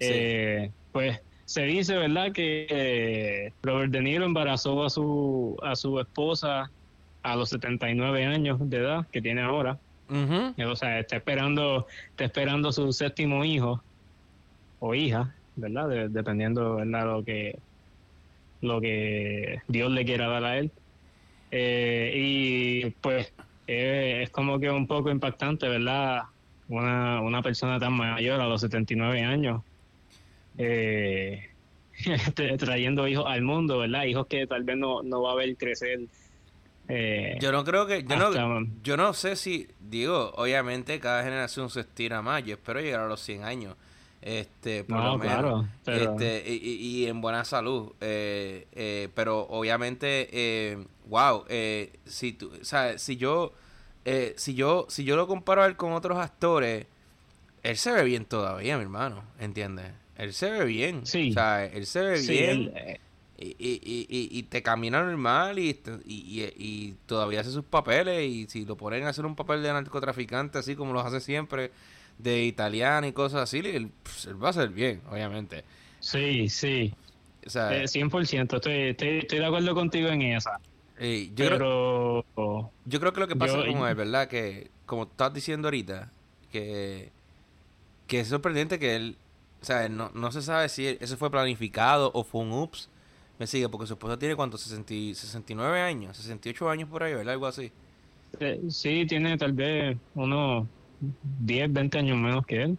[0.00, 2.32] Eh, pues se dice, ¿verdad?
[2.32, 6.70] Que eh, Robert De Niro embarazó a su, a su esposa
[7.22, 9.78] a los 79 años de edad que tiene ahora.
[10.08, 13.82] O sea, está esperando, está esperando su séptimo hijo
[14.78, 15.34] o hija.
[15.56, 16.08] ¿Verdad?
[16.08, 17.06] dependiendo, ¿verdad?
[17.06, 17.58] Lo que,
[18.60, 20.70] lo que Dios le quiera dar a él.
[21.50, 23.32] Eh, y pues
[23.66, 26.22] es como que un poco impactante, ¿verdad?
[26.68, 29.62] Una, una persona tan mayor a los 79 años
[30.58, 31.50] eh,
[32.58, 34.04] trayendo hijos al mundo, ¿verdad?
[34.04, 36.00] Hijos que tal vez no, no va a ver crecer.
[36.88, 41.68] Eh, yo no creo que, yo no, yo no sé si, digo, obviamente cada generación
[41.68, 43.76] se estira más, yo espero llegar a los 100 años,
[44.26, 51.44] este por lo menos este, y, en buena salud eh, eh, pero obviamente eh, wow
[51.48, 53.52] eh, si tú sabes si yo
[54.36, 56.86] si yo si yo lo comparo a él con otros actores
[57.62, 59.92] él se ve bien todavía mi hermano ¿entiendes?
[60.18, 61.30] él se ve bien sí.
[61.30, 62.72] o sea él se ve bien
[63.38, 68.76] y, y, y, te camina normal y, y, todavía hace sus papeles y si lo
[68.78, 71.70] ponen a hacer un papel de narcotraficante así como lo hace siempre
[72.18, 75.64] de italiano y cosas así, él, pues, va a ser bien, obviamente.
[76.00, 76.94] Sí, sí.
[77.46, 80.58] O sea, 100%, eh, estoy, estoy, estoy, de acuerdo contigo en esa.
[80.98, 82.24] yo, creo,
[82.84, 84.28] yo creo que lo que pasa con él, ¿verdad?
[84.28, 86.10] Que, como estás diciendo ahorita,
[86.50, 87.10] que,
[88.06, 89.16] que es sorprendente que él,
[89.62, 92.88] o sea, no, no se sabe si eso fue planificado o fue un ups.
[93.38, 94.56] Me sigue, porque su esposa tiene, ¿cuánto?
[94.56, 97.34] 60, 69 años, 68 años por ahí, ¿verdad?
[97.34, 97.70] Algo así.
[98.40, 100.66] Eh, sí, tiene tal vez unos
[101.00, 102.78] 10, 20 años menos que él.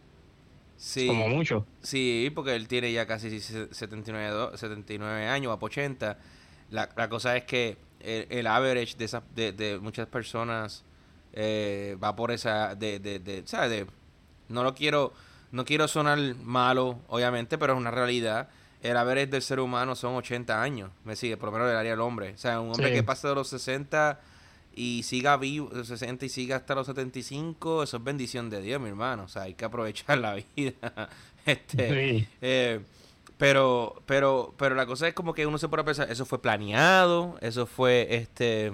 [0.77, 1.07] Sí.
[1.07, 1.65] Como mucho.
[1.81, 6.17] Sí, porque él tiene ya casi 79, 79 años, a 80.
[6.69, 10.83] La, la cosa es que el, average de, esa, de, de muchas personas
[11.33, 12.75] eh, va por esa.
[12.75, 13.69] De, de, de, ¿sabes?
[13.69, 13.87] De,
[14.49, 15.13] no lo quiero.
[15.49, 18.49] No quiero sonar malo, obviamente, pero es una realidad.
[18.81, 20.91] El average del ser humano son 80 años.
[21.05, 22.33] Me sigue, por lo menos el área del hombre.
[22.33, 24.19] O sea, un hombre que pasa de los 60
[24.77, 28.89] y siga vivo, 60 y siga hasta los 75, eso es bendición de Dios, mi
[28.89, 29.23] hermano.
[29.23, 31.09] O sea, hay que aprovechar la vida.
[31.45, 32.79] este, eh,
[33.37, 37.37] pero, pero, pero la cosa es como que uno se puede pensar, eso fue planeado,
[37.41, 38.71] eso fue este,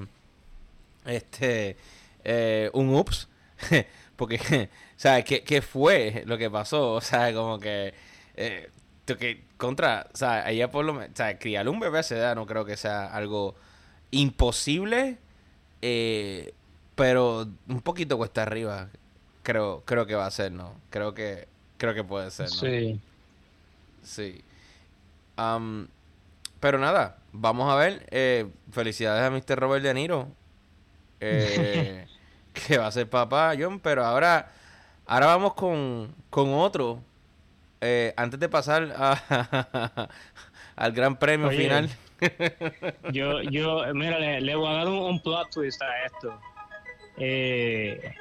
[1.05, 1.77] este,
[2.25, 3.29] eh, un ups,
[4.17, 5.23] porque, ¿sabes?
[5.23, 6.93] ¿Qué, ¿Qué fue lo que pasó?
[6.93, 7.93] O sea, como que,
[8.35, 8.69] eh,
[9.05, 12.17] que contra, o sea, ella por lo menos, o sea, criar un bebé a esa
[12.17, 13.55] edad no creo que sea algo
[14.11, 15.17] imposible,
[15.85, 16.53] eh,
[16.95, 18.87] pero un poquito cuesta arriba.
[19.43, 20.73] Creo, creo que va a ser, ¿no?
[20.89, 22.55] Creo que, creo que puede ser, ¿no?
[22.55, 23.01] Sí.
[24.01, 24.43] Sí.
[26.61, 28.07] pero nada, vamos a ver.
[28.11, 29.59] Eh, felicidades a Mr.
[29.59, 30.29] Robert De Niro.
[31.19, 32.07] Eh,
[32.53, 33.81] que va a ser papá, John.
[33.81, 34.53] Pero ahora,
[35.05, 37.01] ahora vamos con, con otro.
[37.81, 40.07] Eh, antes de pasar a,
[40.77, 41.89] al gran premio final
[43.11, 46.39] yo, yo, mira, le, voy a dar un, plot twist a esto.
[47.17, 48.13] Eh,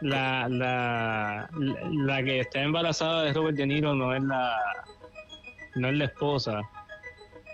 [0.00, 4.58] la, la, la, que está embarazada de Robert De Niro no es la,
[5.76, 6.60] no es la esposa.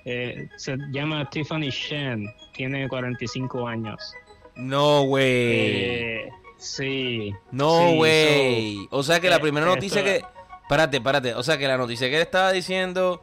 [0.05, 4.15] Eh, se llama Tiffany Shen, tiene 45 años.
[4.57, 5.25] No, güey.
[5.27, 7.35] Eh, sí.
[7.51, 8.89] No, güey.
[8.91, 10.25] o sea que la primera noticia que...
[10.69, 11.35] Párate, párate.
[11.35, 13.23] O sea que la noticia que él estaba diciendo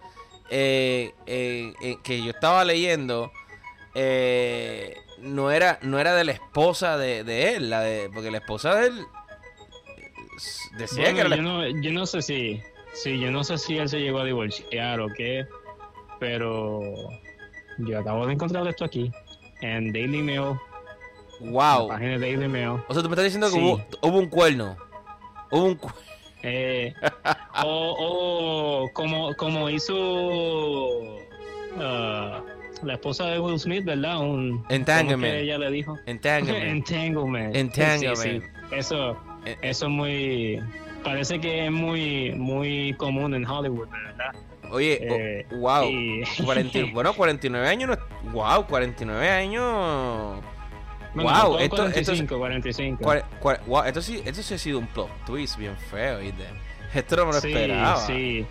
[0.49, 3.31] eh, eh, eh, que yo estaba leyendo
[3.95, 8.37] eh, no era no era de la esposa de, de, él, la de porque la
[8.37, 9.05] esposa de él
[10.77, 12.61] decía que era yo, no, yo no sé si
[12.93, 15.45] sí, yo no sé si él se llegó a divorciar o qué,
[16.19, 16.81] pero
[17.79, 19.11] yo acabo de encontrar esto aquí
[19.61, 20.57] en Daily Mail.
[21.39, 21.89] Wow.
[21.89, 22.79] página de Daily Mail.
[22.87, 24.75] O sea, tú me estás diciendo que hubo, hubo un cuerno.
[25.51, 26.06] Hubo un cuerno
[26.43, 26.93] eh,
[27.63, 29.95] o, como, como hizo
[31.75, 32.41] uh,
[32.83, 34.19] la esposa de Will Smith, ¿verdad?
[34.19, 35.33] Un, Entanglement.
[35.33, 35.97] ella le dijo?
[36.05, 36.63] Entanglement.
[36.89, 37.55] Entanglement.
[37.55, 38.43] Entanglement.
[38.71, 40.61] Eso, eh, eso es muy
[41.03, 44.33] parece que es muy, muy común en Hollywood, ¿verdad?
[44.69, 45.89] Oye, eh, wow.
[46.93, 48.31] bueno, 49 años no.
[48.33, 50.43] Wow, 49 años.
[51.23, 53.13] Wow, esto, 45, 45.
[53.65, 56.45] wow, esto sí, esto sí ha sido un plot twist bien feo, ¿viste?
[56.93, 57.97] Esto no me lo sí, esperaba.
[57.97, 58.45] Sí,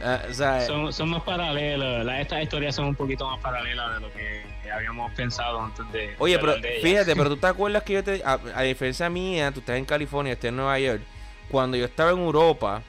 [0.00, 2.04] uh, o sea, son, son, más paralelos.
[2.18, 6.14] estas historias son un poquito más paralelas de lo que habíamos pensado antes de.
[6.18, 8.22] Oye, pero fíjate, pero tú te acuerdas que yo te.
[8.24, 11.00] A, a diferencia mía, tú estás en California, estás en Nueva York.
[11.48, 12.82] Cuando yo estaba en Europa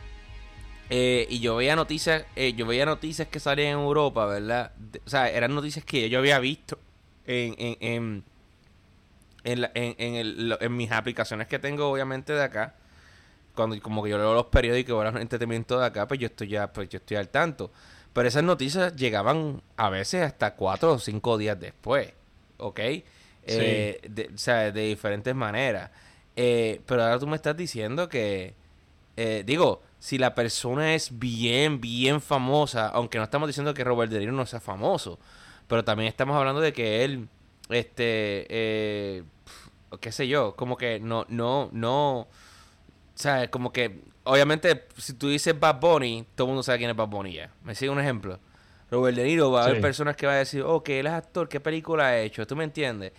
[0.89, 4.71] eh, y yo veía noticias, eh, yo veía noticias que salían en Europa, ¿verdad?
[5.05, 6.79] o sea, eran noticias que yo había visto
[7.25, 8.23] en, en, en,
[9.47, 12.75] en, en, el, en, mis aplicaciones que tengo, obviamente, de acá.
[13.55, 16.49] Cuando como que yo leo los periódicos o el entretenimiento de acá, pues yo estoy
[16.49, 17.71] ya, pues yo estoy al tanto.
[18.13, 22.13] Pero esas noticias llegaban a veces hasta cuatro o cinco días después,
[22.57, 22.79] ¿ok?
[23.49, 25.91] Eh, o sea, de diferentes maneras.
[26.35, 28.53] pero ahora tú me estás diciendo que,
[29.45, 34.19] digo, si la persona es bien, bien famosa, aunque no estamos diciendo que Robert De
[34.19, 35.19] Niro no sea famoso,
[35.67, 37.27] pero también estamos hablando de que él,
[37.69, 39.23] este,
[40.01, 42.27] qué sé yo, como que no, no, no, o
[43.19, 46.95] sea, como que, obviamente, si tú dices Bad Bunny, todo el mundo sabe quién es
[46.95, 47.51] Bad Bunny ya.
[47.63, 48.39] Me sigue un ejemplo.
[48.91, 51.13] Robert De Niro va a haber personas que van a decir, oh, que él es
[51.13, 52.45] actor, ¿qué película ha hecho?
[52.45, 53.11] ¿Tú me entiendes?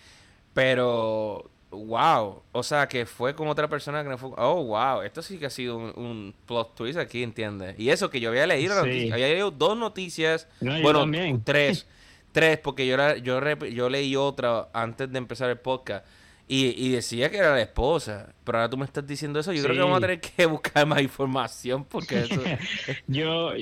[0.54, 5.20] Pero wow, o sea, que fue con otra persona que no fue, oh, wow, esto
[5.20, 7.78] sí que ha sido un, plot twist aquí, ¿entiendes?
[7.78, 11.04] Y eso que yo había leído, había leído dos noticias, bueno,
[11.44, 11.86] tres,
[12.32, 16.06] tres, porque yo, yo, yo leí otra antes de empezar el podcast.
[16.50, 19.52] Y, decía que era la esposa, pero ahora tú me estás diciendo eso.
[19.52, 22.42] Yo creo que vamos a tener que buscar más información porque eso.
[23.06, 23.52] yo,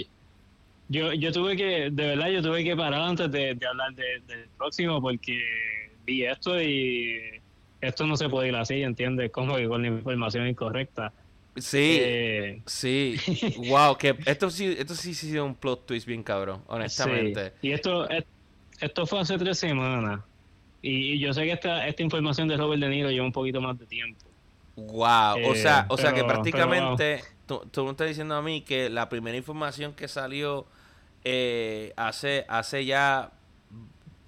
[0.88, 5.01] yo, yo tuve que, de verdad, yo tuve que parar antes de, hablar del próximo
[5.01, 5.37] porque
[6.05, 7.40] vi esto y
[7.81, 9.33] esto no se puede ir así, ¿entiendes?
[9.33, 11.12] Como que con la información incorrecta.
[11.57, 13.16] Sí, eh, sí.
[13.68, 17.53] wow, que esto sí, esto sí ha sido un plot twist bien cabrón, honestamente.
[17.62, 18.07] Y esto,
[18.79, 20.20] esto fue hace tres semanas.
[20.88, 23.77] Y, yo sé que esta, esta información de Robert De Niro lleva un poquito más
[23.79, 24.25] de tiempo.
[24.77, 28.61] Wow, o sea, eh, o sea que prácticamente tú, tú, me estás diciendo a mí
[28.61, 30.66] que la primera información que salió
[31.25, 33.33] eh, hace, hace ya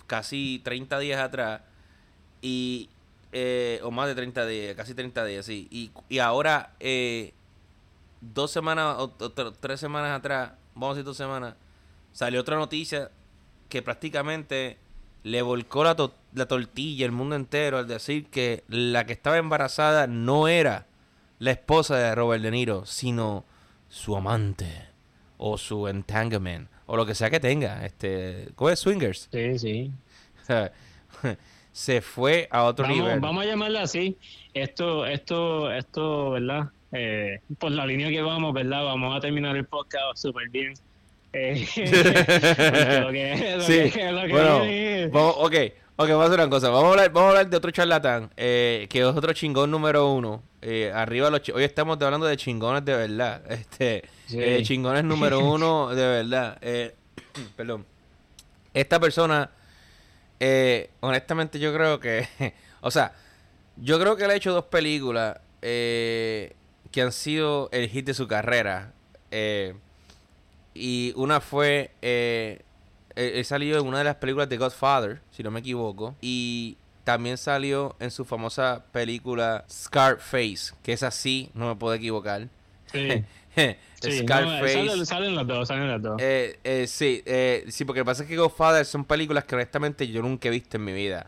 [0.07, 1.61] casi 30 días atrás
[2.43, 2.89] y
[3.33, 5.69] eh, o más de 30 días, casi 30 días, sí.
[5.71, 7.35] Y, y ahora, eh,
[8.21, 11.55] dos semanas o, tres semanas atrás, vamos a decir dos semanas,
[12.13, 13.11] salió otra noticia
[13.69, 14.79] que prácticamente
[15.23, 15.97] le volcó la,
[16.35, 20.87] la tortilla el mundo entero al decir que la que estaba embarazada no era
[21.39, 23.45] la esposa de Robert De Niro, sino
[23.89, 24.89] su amante
[25.37, 27.85] o su entanglement o lo que sea que tenga.
[27.85, 28.81] Este, ¿Cómo es?
[28.81, 29.29] Swingers.
[29.31, 29.93] Sí, sí.
[31.73, 33.21] se fue a otro nivel.
[33.21, 34.17] Vamos a llamarla así.
[34.55, 36.71] Esto, esto, esto, ¿verdad?
[36.93, 38.85] Eh, por la línea que vamos, ¿verdad?
[38.85, 40.75] Vamos a terminar el podcast súper bien.
[43.11, 44.01] Eh, sí.
[44.31, 44.63] bueno,
[45.13, 45.55] vamos, ok,
[45.97, 46.69] ok, vamos a hacer una cosa.
[46.71, 50.11] Vamos a hablar, vamos a hablar de otro charlatán, eh, que es otro chingón número
[50.13, 50.43] uno.
[50.61, 53.43] Eh, arriba los hoy estamos hablando de chingones de verdad.
[53.51, 56.59] Este, eh, chingones número uno de verdad.
[57.57, 57.87] Perdón.
[58.75, 59.51] Esta persona
[61.01, 62.29] honestamente yo creo que,
[62.81, 63.13] o sea,
[63.77, 68.27] yo creo que él ha hecho dos películas que han sido el hit de su
[68.27, 68.93] carrera.
[69.31, 69.75] Eh,
[70.79, 72.63] y una fue, eh,
[73.15, 76.15] él salió en una de las películas de Godfather, si no me equivoco.
[76.21, 76.77] Y
[77.09, 82.49] también salió en su famosa película Scarface, que es así, no me puedo equivocar.
[82.93, 83.25] Sí.
[83.99, 85.07] Scarface.
[85.07, 86.21] salen, las dos, salen las dos.
[86.21, 89.55] Eh, eh, sí, eh, sí, porque lo que pasa es que Godfather son películas que
[89.55, 91.27] honestamente yo nunca he visto en mi vida.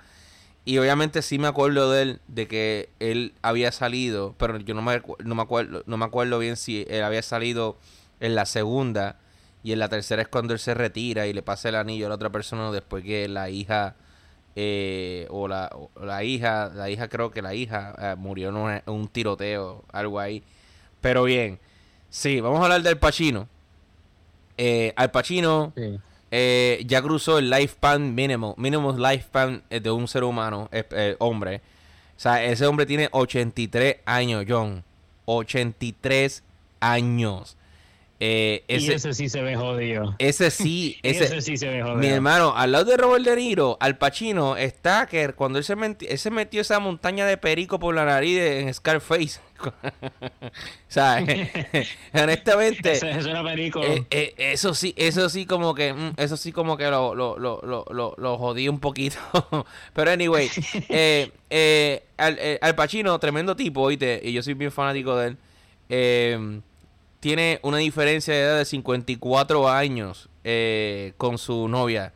[0.64, 4.82] Y obviamente sí me acuerdo de él, de que él había salido, pero yo no
[4.82, 7.78] me, no me, acuerdo, no me acuerdo bien si él había salido
[8.20, 9.18] en la segunda
[9.62, 12.08] y en la tercera es cuando él se retira y le pasa el anillo a
[12.08, 13.94] la otra persona después que la hija
[14.56, 15.70] eh, o, la,
[16.00, 20.42] la hija, la hija creo que la hija murió en un tiroteo, algo ahí.
[21.00, 21.58] Pero bien,
[22.10, 23.48] Sí, vamos a hablar del Pacino.
[24.58, 25.72] Eh, Al Pacino
[26.32, 31.62] eh, ya cruzó el lifespan mínimo, mínimo lifespan eh, de un ser humano, eh, hombre.
[32.16, 34.84] O sea, ese hombre tiene 83 años, John.
[35.24, 36.42] 83
[36.80, 37.56] años.
[38.22, 40.14] Eh, ese, y ese sí se ve jodido.
[40.18, 41.96] Ese sí, ese, sí se ve jodido.
[41.96, 45.74] Mi hermano, al lado de Robert De Niro, Al Pacino, está que cuando él se,
[45.74, 49.40] metió, metió esa montaña de perico por la nariz en Scarface.
[49.60, 50.50] o
[50.88, 51.24] sea,
[52.12, 52.92] honestamente.
[52.92, 53.82] Eso, era perico.
[53.82, 57.38] Eh, eh, eso sí, eso sí como que, mm, eso sí como que lo, lo,
[57.38, 59.16] lo, lo, lo jodí un poquito.
[59.94, 60.50] Pero anyway,
[62.18, 64.20] al, al Pacino, tremendo tipo, ¿oíste?
[64.22, 65.36] Y yo soy bien fanático de él.
[65.88, 66.60] Eh,
[67.20, 72.12] tiene una diferencia de edad de 54 años eh, con su novia.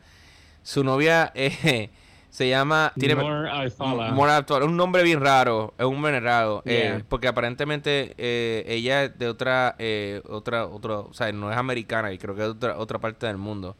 [0.63, 1.89] Su novia eh,
[2.29, 2.91] se llama...
[2.97, 4.65] Tiene, More Alfala.
[4.65, 9.77] Un nombre bien raro, es un raro, eh, porque aparentemente eh, ella es de otra,
[10.27, 13.27] otra, otro, o sea, no es americana y creo que es de otra, otra parte
[13.27, 13.77] del mundo.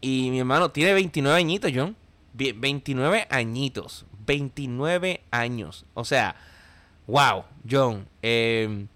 [0.00, 1.96] Y mi hermano tiene 29 añitos, John.
[2.36, 4.06] Vie- 29 añitos.
[4.26, 5.86] 29 años.
[5.94, 6.36] O sea,
[7.06, 8.06] wow, John.
[8.22, 8.86] eh,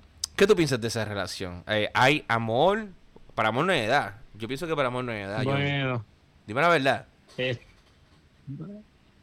[0.43, 1.63] ¿Qué tú piensas de esa relación?
[1.69, 2.89] Eh, ¿Hay amor?
[3.37, 4.17] Para amor no hay edad.
[4.35, 5.45] Yo pienso que para amor no hay edad.
[5.45, 6.05] Bueno,
[6.49, 7.07] Dime la verdad.
[7.39, 7.61] eh,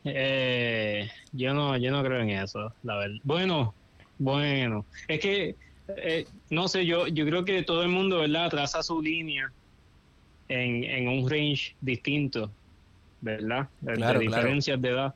[0.06, 3.18] eh, yo no, yo no creo en eso, la verdad.
[3.24, 3.74] Bueno,
[4.18, 5.58] bueno, es que
[5.98, 8.50] eh, no sé, yo, yo creo que todo el mundo, ¿verdad?
[8.50, 9.52] Traza su línea
[10.48, 12.50] en, en un range distinto,
[13.20, 13.68] ¿verdad?
[13.82, 14.20] De, claro.
[14.20, 15.14] diferencias de edad.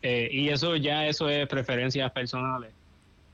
[0.00, 2.72] Eh, y eso ya, eso es preferencias personales.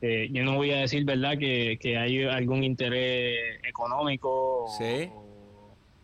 [0.05, 5.09] Eh, yo no voy a decir, ¿verdad?, que, que hay algún interés económico o- Sí.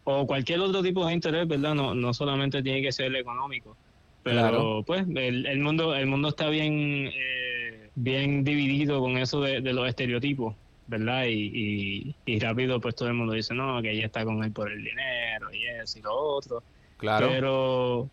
[0.04, 1.74] o, cualquier otro tipo de interés, ¿verdad?
[1.74, 3.76] No, no solamente tiene que ser el económico.
[4.22, 4.82] Pero Claro.
[4.86, 9.72] pues el, el mundo el mundo está bien eh, bien dividido con eso de, de
[9.72, 10.54] los estereotipos,
[10.86, 11.24] ¿verdad?
[11.26, 14.52] Y, y, y rápido pues todo el mundo dice, no, que ella está con él
[14.52, 16.62] por el dinero y eso y lo otro.
[16.98, 17.28] Claro.
[17.28, 18.10] Pero,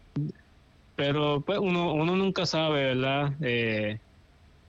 [0.96, 3.34] pero pues uno, uno nunca sabe, ¿verdad?
[3.42, 4.00] Eh,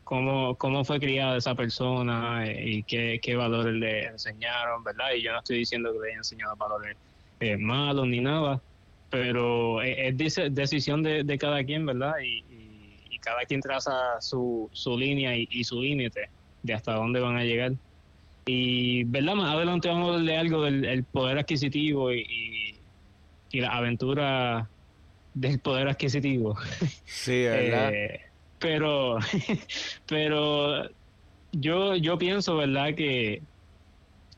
[0.07, 5.13] cómo, cómo fue criada esa persona eh, y qué, qué valores le enseñaron, ¿verdad?
[5.17, 6.97] Y yo no estoy diciendo que le hayan enseñado valores
[7.41, 8.63] eh, malos ni nada,
[9.11, 12.15] pero es, es dice- decisión de, de cada quien, ¿verdad?
[12.23, 16.31] Y, y- y cada quien traza su, su línea y, y su límite
[16.63, 17.73] de hasta dónde van a llegar.
[18.47, 19.35] Y, ¿verdad?
[19.35, 22.81] Más adelante vamos a hablar de algo del el poder adquisitivo y, y,
[23.51, 24.71] y la aventura
[25.35, 26.57] del poder adquisitivo.
[27.07, 27.91] Sí, ¿verdad?
[27.95, 28.21] Eh,
[28.59, 29.19] pero,
[30.07, 30.89] pero
[31.53, 32.95] yo, yo pienso, ¿verdad?
[32.95, 33.43] Que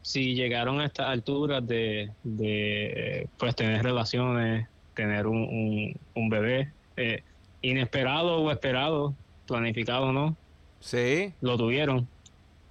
[0.03, 6.73] si llegaron a estas alturas de, de pues tener relaciones, tener un, un, un bebé,
[6.97, 7.23] eh,
[7.62, 9.14] inesperado o esperado,
[9.47, 10.37] planificado no,
[10.81, 11.33] sí.
[11.41, 12.09] lo tuvieron.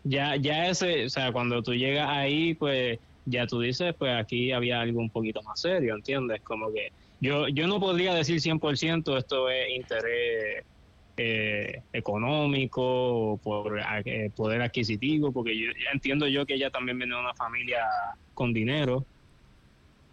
[0.03, 4.51] Ya, ya ese, o sea, cuando tú llegas ahí, pues ya tú dices, pues aquí
[4.51, 6.41] había algo un poquito más serio, ¿entiendes?
[6.41, 10.63] Como que yo, yo no podría decir 100% esto es interés
[11.17, 17.21] eh, económico por eh, poder adquisitivo, porque yo entiendo yo que ella también viene de
[17.21, 17.85] una familia
[18.33, 19.05] con dinero.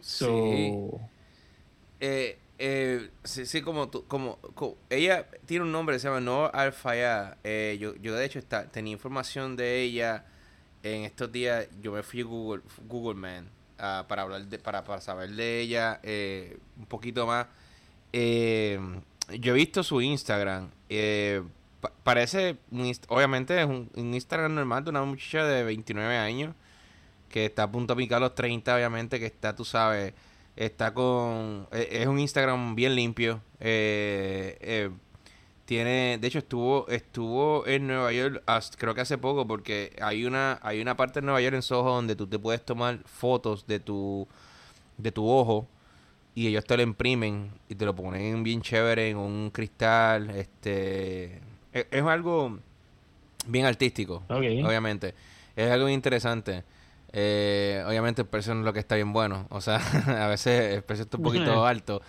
[0.01, 0.79] Sí.
[2.01, 7.35] Eh, eh, sí, como tú, como, co- ella tiene un nombre, se llama Noor Al-Fayed.
[7.45, 10.25] Eh, yo, yo de hecho está, tenía información de ella
[10.83, 11.69] en estos días.
[11.83, 13.49] Yo me fui a Google, Google Man
[13.79, 17.47] ah, para hablar de, para, para saber de ella eh, un poquito más.
[19.41, 20.71] Yo he visto su Instagram.
[20.89, 21.43] eh,
[21.81, 22.57] pa- parece,
[23.09, 26.55] obviamente es un, Instagram normal de una muchacha de 29 años
[27.31, 30.15] que está a punto de picar los 30, obviamente, que está, tú sabes,
[30.57, 31.69] está con...
[31.73, 33.41] eh, Es un Instagram bien limpio.
[33.61, 34.91] eh, eh,
[35.67, 38.43] tiene, de hecho, estuvo estuvo en Nueva York,
[38.79, 41.91] creo que hace poco, porque hay una hay una parte en Nueva York en Soho
[41.95, 44.29] donde tú te puedes tomar fotos de tu
[44.99, 45.67] de tu ojo
[46.35, 51.41] y ellos te lo imprimen y te lo ponen bien chévere en un cristal, este
[51.73, 52.59] es, es algo
[53.47, 55.15] bien artístico obviamente.
[55.57, 56.65] Es algo interesante.
[57.13, 59.47] Eh, obviamente el precio no es lo que está bien bueno.
[59.51, 59.77] O sea,
[60.25, 62.03] a veces el precio está un poquito alto.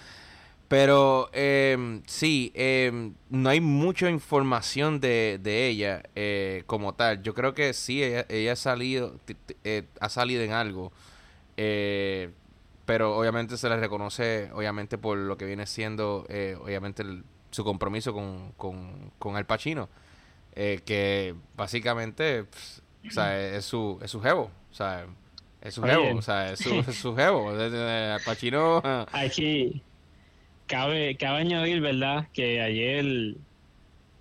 [0.68, 7.22] Pero eh, sí, eh, no hay mucha información de, de ella eh, como tal.
[7.22, 9.20] Yo creo que sí, ella, ella ha salido
[9.64, 10.92] eh, ha salido en algo.
[11.56, 12.32] Eh,
[12.86, 17.64] pero obviamente se le reconoce, obviamente por lo que viene siendo, eh, obviamente el- su
[17.64, 19.90] compromiso con, con, con Al Pacino.
[20.58, 22.42] Eh, que básicamente,
[23.08, 24.52] o sea, es su, es su jevo.
[24.72, 25.06] O sea,
[25.62, 26.18] es su jevo.
[26.18, 27.50] O sea, es su, es su jevo.
[27.50, 28.82] Al Pacino...
[29.12, 29.82] Aquí
[30.68, 32.28] cabe, cabe añadir, ¿verdad?
[32.34, 33.36] Que ayer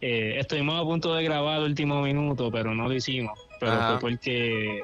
[0.01, 3.39] eh, estuvimos a punto de grabar el último minuto, pero no lo hicimos.
[3.61, 3.99] Pero Ajá.
[3.99, 4.83] fue porque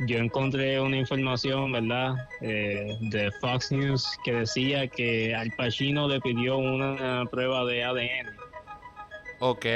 [0.00, 2.28] yo encontré una información, ¿verdad?
[2.40, 8.36] Eh, de Fox News que decía que Al Pacino le pidió una prueba de ADN
[9.40, 9.66] Ok.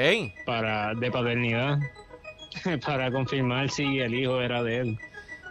[0.47, 1.79] para de paternidad
[2.87, 4.99] para confirmar si el hijo era de él.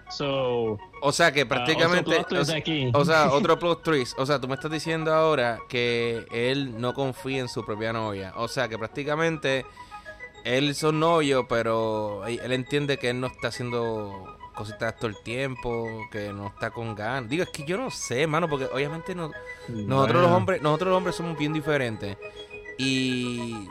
[0.09, 2.18] So, O sea que ah, prácticamente...
[2.38, 2.89] o, sea- aquí.
[2.93, 4.18] o sea, otro plot twist.
[4.18, 8.34] O sea, tú me estás diciendo ahora que él no confía en su propia novia.
[8.38, 9.65] O sea que prácticamente
[10.45, 16.08] él son novios, pero él entiende que él no está haciendo cositas todo el tiempo,
[16.12, 17.30] que no está con ganas.
[17.30, 19.32] Digo, es que yo no sé, mano, porque obviamente no,
[19.70, 22.18] nosotros los hombres, nosotros los hombres somos bien diferentes.
[22.78, 23.70] Y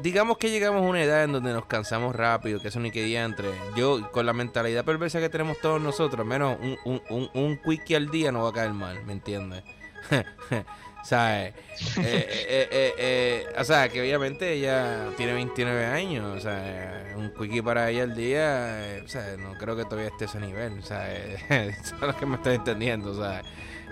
[0.00, 3.18] digamos que llegamos a una edad en donde nos cansamos rápido, que eso ni que
[3.18, 7.58] entre Yo, con la mentalidad perversa que tenemos todos nosotros, menos un, un, un, un
[7.58, 9.64] quickie al día no va a caer mal, ¿me entiendes?
[11.04, 11.52] ¿Sabes?
[11.98, 17.30] Eh, eh, eh, eh, o sea, que obviamente ella tiene 29 años, o sea, un
[17.34, 20.78] quickie para ella al día, o sea, no creo que todavía esté a ese nivel,
[20.78, 21.14] o sea,
[21.48, 23.42] eso es lo que me estoy entendiendo, o sea,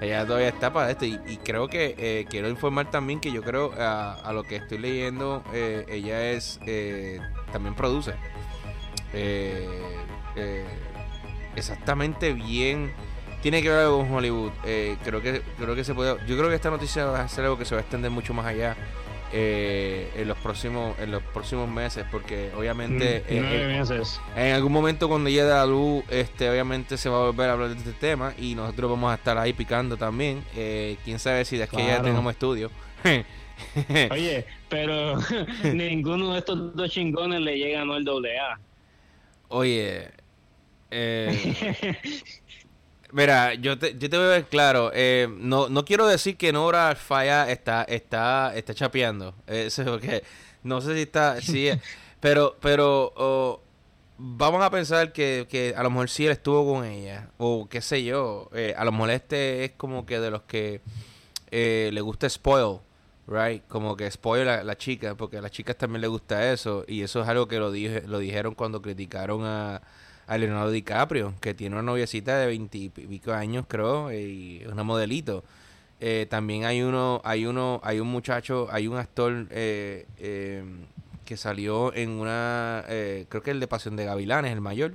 [0.01, 4.33] ella todavía está para esto y, creo que quiero informar también que yo creo a,
[4.33, 6.61] lo que estoy leyendo, ella es,
[7.53, 8.15] también produce.
[11.55, 12.91] exactamente bien
[13.43, 14.53] tiene que ver con Hollywood.
[14.64, 16.16] Eh, creo que creo que se puede.
[16.26, 18.32] Yo creo que esta noticia va a ser algo que se va a extender mucho
[18.32, 18.76] más allá
[19.32, 23.82] eh, en los próximos en los próximos meses, porque obviamente mm, eh,
[24.36, 27.53] en algún momento cuando llegue a la luz, este, obviamente se va a volver a
[27.55, 30.43] hablar de este tema y nosotros vamos a estar ahí picando también.
[30.53, 32.70] Quién sabe si de que ya tengamos estudio.
[34.11, 35.18] Oye, pero
[35.74, 38.59] ninguno de estos dos chingones le llega no el doble A.
[39.49, 40.09] Oye,
[40.95, 41.97] eh,
[43.13, 44.91] Mira, yo te, yo te voy a ver claro.
[44.95, 49.35] Eh, no, no quiero decir que Nora Falla está, está, está chapeando.
[49.47, 50.25] Eso porque
[50.63, 51.41] no sé si está.
[51.43, 51.69] Sí,
[52.21, 53.61] pero, pero
[54.17, 57.29] vamos a pensar que, que a lo mejor sí él estuvo con ella.
[57.37, 58.49] O qué sé yo.
[58.55, 60.81] Eh, a lo mejor este es como que de los que
[61.51, 62.79] eh, le gusta spoil.
[63.27, 66.85] Right, como que spoil a la chica, porque a las chicas también le gusta eso,
[66.89, 69.81] y eso es algo que lo, dije, lo dijeron cuando criticaron a,
[70.33, 75.45] a Leonardo DiCaprio, que tiene una noviecita de veintipico años, creo, y una modelito.
[76.01, 80.87] Eh, también hay uno, hay uno, hay un muchacho, hay un actor eh, em,
[81.26, 84.95] que salió en una, eh, creo que el de Pasión de Gavilanes, el mayor,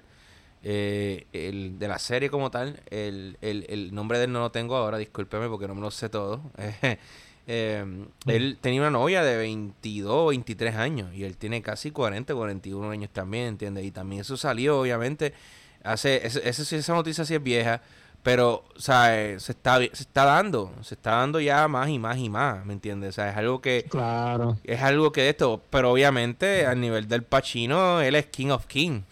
[0.64, 4.76] el de la serie como tal, el, el, el nombre de él no lo tengo
[4.76, 6.42] ahora, discúlpeme porque no me lo sé todo.
[7.50, 7.86] Eh,
[8.26, 13.10] él tenía una novia de 22, 23 años y él tiene casi 40, 41 años
[13.12, 13.86] también, ¿entiendes?
[13.86, 15.34] Y también eso salió, obviamente,
[15.82, 17.82] hace, ese, esa noticia sí es vieja,
[18.22, 21.98] pero, o sea, eh, se está, se está dando, se está dando ya más y
[22.00, 23.12] más y más, ¿me entiendes?
[23.12, 23.86] O sea, es algo que...
[23.90, 24.58] Claro.
[24.66, 29.04] Es algo que esto, pero obviamente al nivel del Pachino, él es King of King.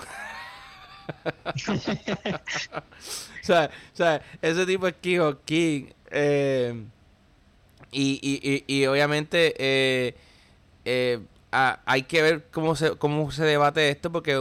[1.45, 1.77] o,
[3.41, 5.85] sea, o sea, ese tipo es King of King.
[6.11, 6.85] Eh,
[7.95, 10.15] y, y, y, obviamente eh,
[10.83, 11.19] eh,
[11.51, 14.37] hay que ver cómo se, cómo se debate esto, porque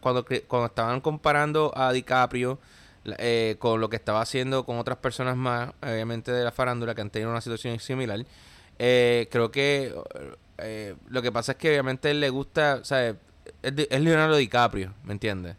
[0.00, 2.58] cuando, cuando estaban comparando a DiCaprio
[3.18, 7.02] eh, con lo que estaba haciendo con otras personas más, obviamente de la farándula, que
[7.02, 8.24] han tenido una situación similar,
[8.78, 9.94] creo que
[11.10, 13.16] lo que pasa es que obviamente él le gusta, o sea, es,
[13.62, 15.56] es Leonardo DiCaprio, ¿me entiendes?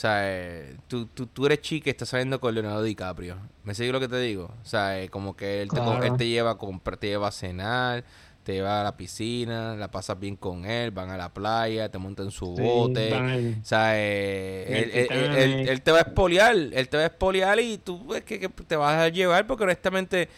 [0.00, 3.36] O sea, eh, tú, tú, tú, eres chica y estás saliendo con Leonardo DiCaprio.
[3.64, 4.44] ¿Me sigue lo que te digo?
[4.62, 5.68] O sea, eh, como que él,
[6.16, 8.02] te, lleva a comprar, te lleva a cenar,
[8.42, 11.98] te lleva a la piscina, la pasas bien con él, van a la playa, te
[11.98, 13.12] montan en su bote.
[13.60, 18.14] O sea, eh, él, te va a espoliar, él te va a espoliar y tú
[18.14, 20.30] es que, te vas a llevar porque honestamente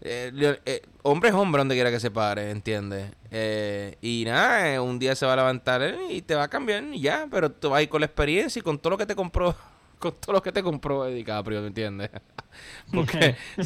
[0.00, 3.12] eh, eh, hombre es hombre donde quiera que se pare, ¿entiendes?
[3.30, 6.84] Eh, y nada, eh, un día se va a levantar y te va a cambiar
[6.84, 9.06] y ya, pero tú vas a ir con la experiencia y con todo lo que
[9.06, 9.56] te compró,
[9.98, 12.10] con todo lo que te compró DiCaprio, ¿me entiendes?
[12.92, 13.62] porque, o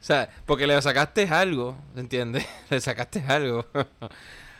[0.00, 2.46] sea, porque le sacaste algo, ¿me entiendes?
[2.70, 3.64] le sacaste algo.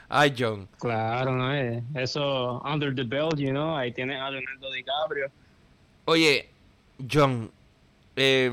[0.08, 0.68] Ay, John.
[0.78, 1.52] Claro, ¿no?
[2.00, 5.30] Eso, under the belt, you know, ahí tienes a Leonardo DiCaprio.
[6.06, 6.48] Oye,
[7.10, 7.50] John,
[8.16, 8.50] eh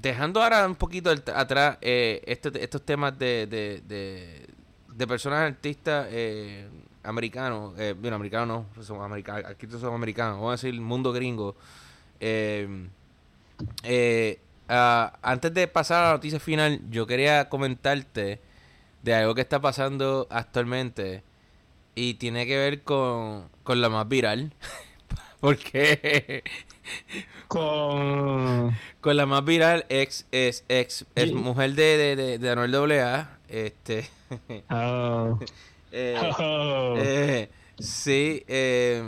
[0.00, 4.46] dejando ahora un poquito atrás eh, este, estos temas de, de,
[4.94, 6.68] de, personas artistas eh,
[7.02, 11.56] americanos, eh, bueno, americanos no, somos americanos, aquí somos americanos, vamos a decir mundo gringo.
[12.20, 12.88] Eh,
[14.68, 18.40] ah, antes de pasar a la noticia final, yo quería comentarte
[19.02, 21.22] de algo que está pasando actualmente
[21.94, 24.52] y tiene que ver con, con la más viral.
[25.40, 26.42] Porque
[27.48, 33.38] con con la más viral ex es ex, es mujer de, de, de, Anuel AA
[33.48, 34.08] este
[34.70, 35.38] oh.
[35.90, 36.94] eh, oh.
[36.98, 39.02] Eh, sí eh,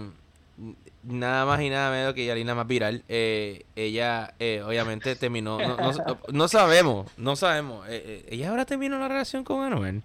[1.02, 6.18] nada más y nada menos que Yalina más viral eh, ella obviamente terminó no, no,
[6.32, 10.02] no, sabemos no sabemos ella ahora terminó la relación con Anuel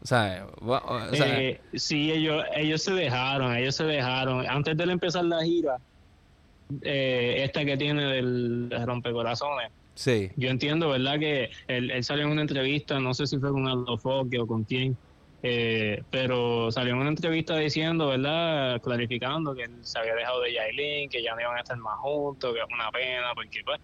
[0.00, 4.48] o sea, sí, ellos, ellos se dejaron, ellos se dejaron.
[4.48, 5.76] Antes de empezar la gira,
[6.82, 9.70] eh, esta que tiene del rompecorazones.
[9.94, 10.30] Sí.
[10.36, 11.18] Yo entiendo, ¿verdad?
[11.18, 14.64] Que él, salió en una entrevista, no sé si fue con Aldo Foque o con
[14.64, 14.96] quién,
[15.42, 18.80] eh, pero salió en una entrevista diciendo, ¿verdad?
[18.80, 21.98] Clarificando que él se había dejado de Yailin, que ya no iban a estar más
[21.98, 23.80] juntos, que es una pena, porque pues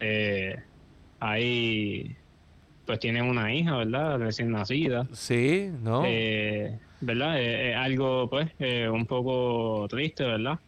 [0.00, 0.56] eh,
[1.20, 2.16] ahí
[2.86, 4.18] pues tienen una hija, ¿verdad?
[4.18, 5.06] Recién nacida.
[5.12, 6.02] Sí, ¿no?
[6.04, 7.40] Eh, ¿verdad?
[7.40, 8.50] Es algo, pues,
[8.90, 10.58] un poco triste, ¿verdad?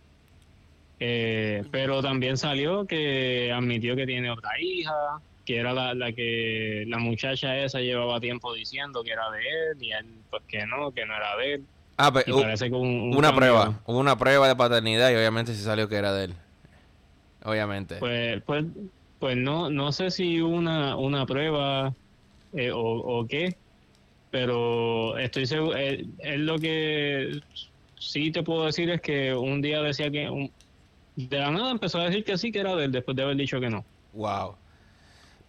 [1.71, 6.99] pero también salió que admitió que tiene otra hija, que era la, la, que la
[6.99, 11.05] muchacha esa llevaba tiempo diciendo que era de él y él pues que no, que
[11.05, 11.65] no era de él.
[11.97, 15.89] Ah, pues, parece que una prueba, hubo una prueba de paternidad y obviamente se salió
[15.89, 16.35] que era de él.
[17.45, 17.97] Obviamente.
[17.97, 18.65] Pues, pues,
[19.21, 21.95] pues no, no sé si una, una prueba
[22.57, 23.57] eh, o, o, qué,
[24.31, 27.41] pero estoy seguro, él, lo que
[27.99, 30.51] sí te puedo decir es que un día decía que,
[31.17, 33.37] de la nada empezó a decir que sí que era de él después de haber
[33.37, 33.85] dicho que no.
[34.13, 34.57] Wow.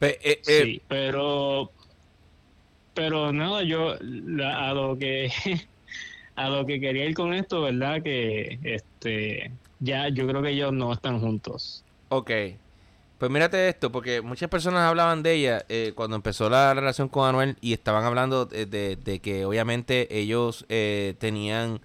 [0.01, 1.72] Eh, eh, sí, pero
[2.93, 5.32] pero nada, yo a lo que
[6.36, 8.01] a lo que quería ir con esto, ¿verdad?
[8.03, 11.84] Que este ya yo creo que ellos no están juntos.
[12.10, 12.32] Ok.
[13.18, 17.28] Pues mírate esto, porque muchas personas hablaban de ella eh, cuando empezó la relación con
[17.28, 21.80] Anuel y estaban hablando de, que obviamente ellos tenían...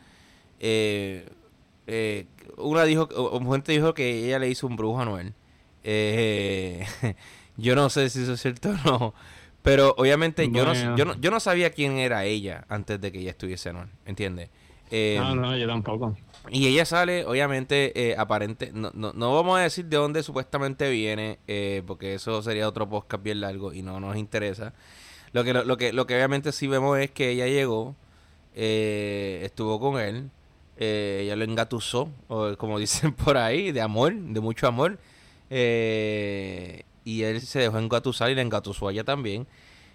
[2.57, 3.09] una dijo,
[3.53, 5.35] gente dijo que ella le hizo un brujo a Anuel.
[7.57, 9.15] Yo no sé si eso es cierto o no.
[9.63, 13.19] Pero obviamente yo, no, yo, no, yo no sabía quién era ella antes de que
[13.19, 13.89] ella estuviese, ¿no?
[14.07, 14.49] ¿Entiendes?
[14.91, 16.17] Eh, no, no, yo tampoco.
[16.51, 18.71] Y ella sale, obviamente, eh, aparente.
[18.73, 22.89] No, no, no, vamos a decir de dónde supuestamente viene, eh, porque eso sería otro
[22.89, 24.73] podcast bien largo y no nos interesa.
[25.33, 27.95] Lo que, lo, que, lo que obviamente sí vemos es que ella llegó,
[28.55, 30.31] eh, estuvo con él,
[30.77, 34.99] ella lo engatusó, o como dicen por ahí, de amor, de mucho amor.
[35.51, 39.47] Eh, y él se dejó engatusar y le engatusó a ella también.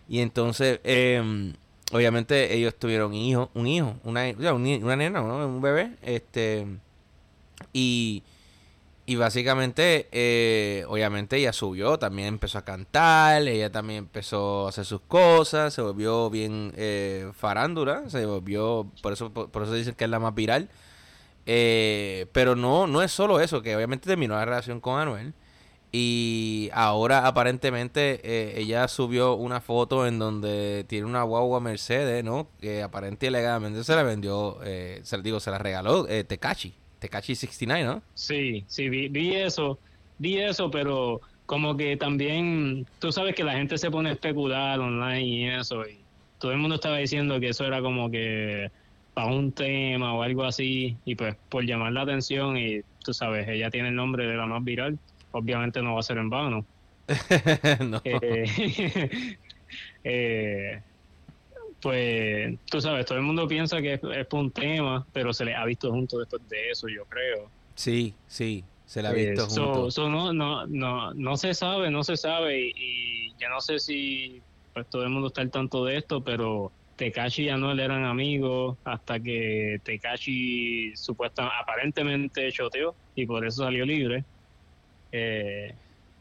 [0.07, 1.53] Y entonces, eh,
[1.91, 5.91] obviamente, ellos tuvieron hijo, un hijo, una, una nena, un bebé.
[6.01, 6.67] este
[7.73, 8.23] Y,
[9.07, 14.85] y básicamente, eh, obviamente, ella subió, también empezó a cantar, ella también empezó a hacer
[14.85, 20.05] sus cosas, se volvió bien eh, farándula, se volvió, por eso, por, eso dicen que
[20.05, 20.69] es la más viral.
[21.45, 25.33] Eh, pero no, no es solo eso, que obviamente terminó la relación con Anuel.
[25.97, 32.49] Y ahora aparentemente eh, ella subió una foto en donde tiene una guagua Mercedes, ¿no?
[32.59, 37.35] Que aparentemente legalmente se la vendió, eh, se, digo, se la regaló eh, Tekachi, Tekachi
[37.35, 38.01] 69, ¿no?
[38.13, 39.79] Sí, sí, vi, vi eso,
[40.17, 44.77] vi eso, pero como que también, tú sabes que la gente se pone a especular
[44.81, 45.99] online y eso, y
[46.39, 48.69] todo el mundo estaba diciendo que eso era como que
[49.13, 53.47] para un tema o algo así, y pues por llamar la atención y tú sabes,
[53.47, 54.99] ella tiene el nombre de la más viral
[55.35, 56.65] obviamente no va a ser en vano.
[58.03, 59.37] Eh,
[60.03, 60.81] eh,
[61.81, 65.65] pues tú sabes, todo el mundo piensa que es, un tema, pero se le ha
[65.65, 67.49] visto junto después de eso, yo creo.
[67.75, 70.09] Sí, sí, se le ha visto eh, junto.
[70.09, 74.41] no, no, no, no se sabe, no se sabe y, ya no sé si
[74.73, 78.77] pues todo el mundo está al tanto de esto, pero Tekashi y Anuel eran amigos
[78.85, 84.23] hasta que Tekashi supuestamente, aparentemente choteó y por eso salió libre.
[85.17, 85.73] Eh,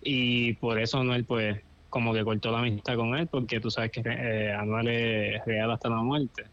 [0.02, 3.90] y por eso Anuel, pues, como que cortó la amistad con él, porque tú sabes
[3.90, 6.44] que eh, Anuel es real hasta la muerte.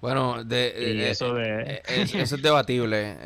[0.00, 1.82] Bueno, de, eh, eso, de...
[1.86, 3.16] eso es debatible,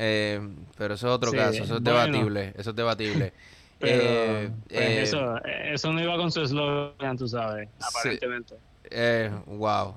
[0.76, 3.32] pero eso es otro caso, eso es debatible, eso es debatible.
[3.80, 8.57] Pero, pues, eso, eso no iba con su eslogan, tú sabes, aparentemente.
[9.46, 9.94] wow.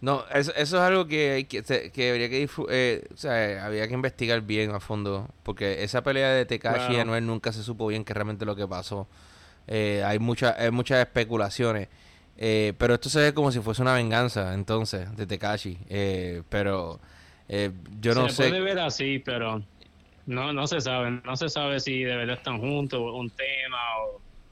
[0.00, 3.94] No, eso, eso es algo que, que, que habría que eh, o sea, había que
[3.94, 8.04] investigar bien a fondo, porque esa pelea de Tekashi y Anuel nunca se supo bien
[8.04, 9.08] qué realmente lo que pasó.
[9.66, 11.88] Eh, hay, muchas hay muchas especulaciones,
[12.36, 15.78] eh, pero esto se ve como si fuese una venganza, entonces, de Tekashi.
[15.90, 17.00] Eh, pero
[17.48, 18.42] eh, yo no se sé.
[18.44, 19.60] Se puede ver así, pero
[20.26, 21.10] no no se sabe.
[21.24, 23.78] No se sabe si de verdad están juntos, un tema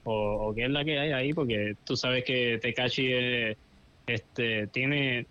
[0.03, 3.57] o, o, qué es la que hay ahí, porque tú sabes que Tekashi
[4.09, 5.28] este, tiene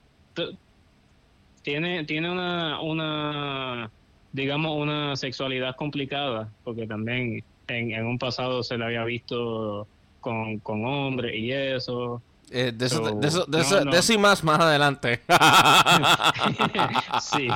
[1.62, 3.90] tiene, tiene una, una,
[4.32, 9.88] digamos, una sexualidad complicada, porque también en, un pasado se le había visto
[10.22, 12.22] con, con hombres y eso.
[12.52, 15.22] Eh, de, eso, de, eso, de, eso, y más más adelante.
[17.22, 17.48] sí.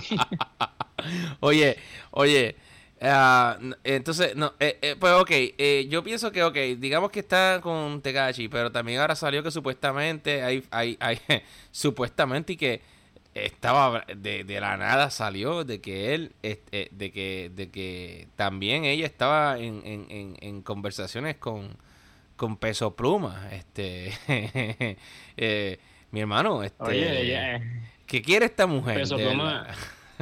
[1.39, 1.77] oye,
[2.11, 2.55] oye,
[3.02, 5.32] ah, entonces, no, eh, eh, pues ok,
[5.89, 10.43] yo pienso que, ok, digamos que está con Tegachi, pero también ahora salió que supuestamente
[10.43, 11.20] hay, hay, hay
[11.72, 12.82] supuestamente y que
[13.34, 18.86] estaba de, de, la nada salió de que él este, de que de que también
[18.86, 21.78] ella estaba en, en, en, conversaciones con
[22.36, 24.14] con peso pluma este
[25.38, 25.80] eh,
[26.12, 27.62] mi hermano este Oye,
[28.08, 29.68] qué quiere esta mujer peso pluma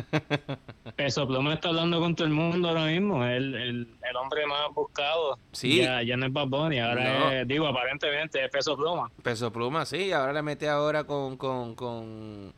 [0.95, 4.73] peso pluma está hablando con todo el mundo ahora mismo el, el, el hombre más
[4.73, 9.11] buscado sí ya, ya no es Bad Bunny ahora es, digo aparentemente es peso pluma
[9.23, 12.53] peso pluma sí ahora le mete ahora con con, con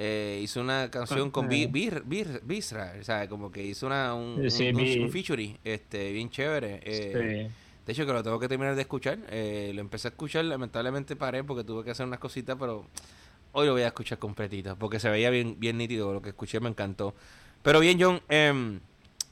[0.00, 3.28] Eh, hizo una canción con Bir, Bir, Bir, Bisra, ¿sabes?
[3.28, 6.80] Como que hizo una, un, un, featuring este, bien chévere.
[6.84, 7.50] Eh,
[7.84, 9.18] de hecho, que lo tengo que terminar de escuchar.
[9.28, 12.84] Eh, lo empecé a escuchar, lamentablemente paré porque tuve que hacer unas cositas, pero
[13.52, 16.12] hoy lo voy a escuchar completito porque se veía bien, bien nítido.
[16.12, 17.14] Lo que escuché me encantó.
[17.62, 18.80] Pero bien, John, em,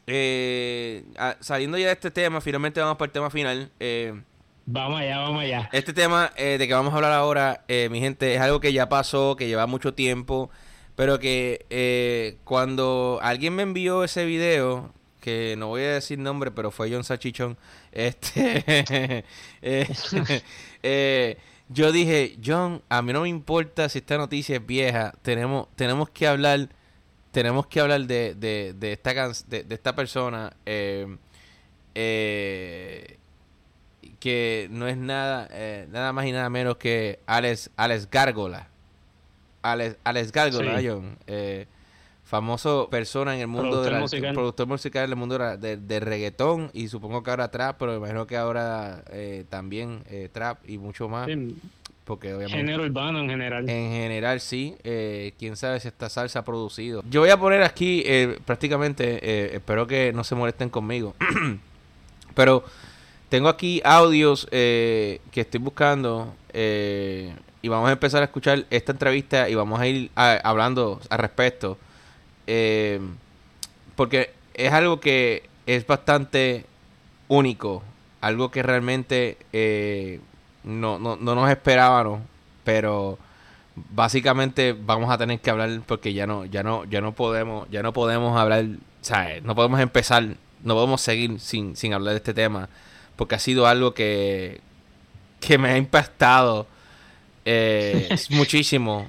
[0.07, 1.05] eh,
[1.41, 3.71] saliendo ya de este tema, finalmente vamos para el tema final.
[3.81, 4.21] Eh,
[4.65, 5.69] vamos allá, vamos allá.
[5.73, 8.89] Este tema eh, de que vamos a hablar ahora, mi gente, es algo que ya
[8.89, 10.51] pasó, que lleva mucho tiempo,
[10.95, 16.71] pero que cuando alguien me envió ese video, que no voy a decir nombre, pero
[16.71, 17.57] fue John Sachichón,
[17.91, 19.25] este,
[21.69, 26.11] yo dije, John, a mí no me importa si esta noticia es vieja, tenemos, tenemos
[26.11, 26.69] que hablar
[27.33, 29.13] tenemos que hablar de, de, de esta,
[29.47, 31.19] de, de, esta persona eh,
[31.95, 33.19] eh,
[34.19, 38.69] que no es nada eh, nada más y nada menos que Alex, Alex Gárgola.
[39.61, 41.19] Alex, Alex Gárgola, John.
[42.27, 44.35] Famoso persona en el mundo del musical.
[44.35, 48.27] productor musical en el mundo de, de, reggaetón y supongo que ahora trap, pero imagino
[48.27, 49.03] que ahora
[49.49, 51.29] también trap y mucho más.
[52.07, 52.57] Porque obviamente.
[52.59, 53.69] Género urbano en general.
[53.69, 54.77] En general, sí.
[54.85, 57.03] Eh, quién sabe si esta salsa ha producido.
[57.11, 59.19] Yo voy a poner aquí eh, prácticamente.
[59.21, 61.17] Eh, espero que no se molesten conmigo.
[62.37, 62.63] Pero
[63.29, 66.33] tengo aquí audios que estoy buscando.
[66.55, 71.77] y vamos a empezar a escuchar esta entrevista y vamos a ir hablando al respecto.
[73.97, 76.67] Porque es algo que es bastante
[77.29, 77.83] único.
[78.21, 79.39] Algo que realmente
[80.65, 82.21] no, no, no nos esperábamos,
[82.65, 83.19] pero
[83.77, 87.83] básicamente vamos a tener que hablar porque ya no, ya no, ya no podemos, ya
[87.83, 88.67] no podemos hablar,
[89.03, 89.43] ¿sabes?
[89.43, 90.25] No podemos empezar,
[90.63, 92.69] no podemos seguir sin, sin hablar de este tema,
[93.17, 94.61] porque ha sido algo que,
[95.41, 96.67] que me ha impactado
[97.45, 99.07] eh, muchísimo.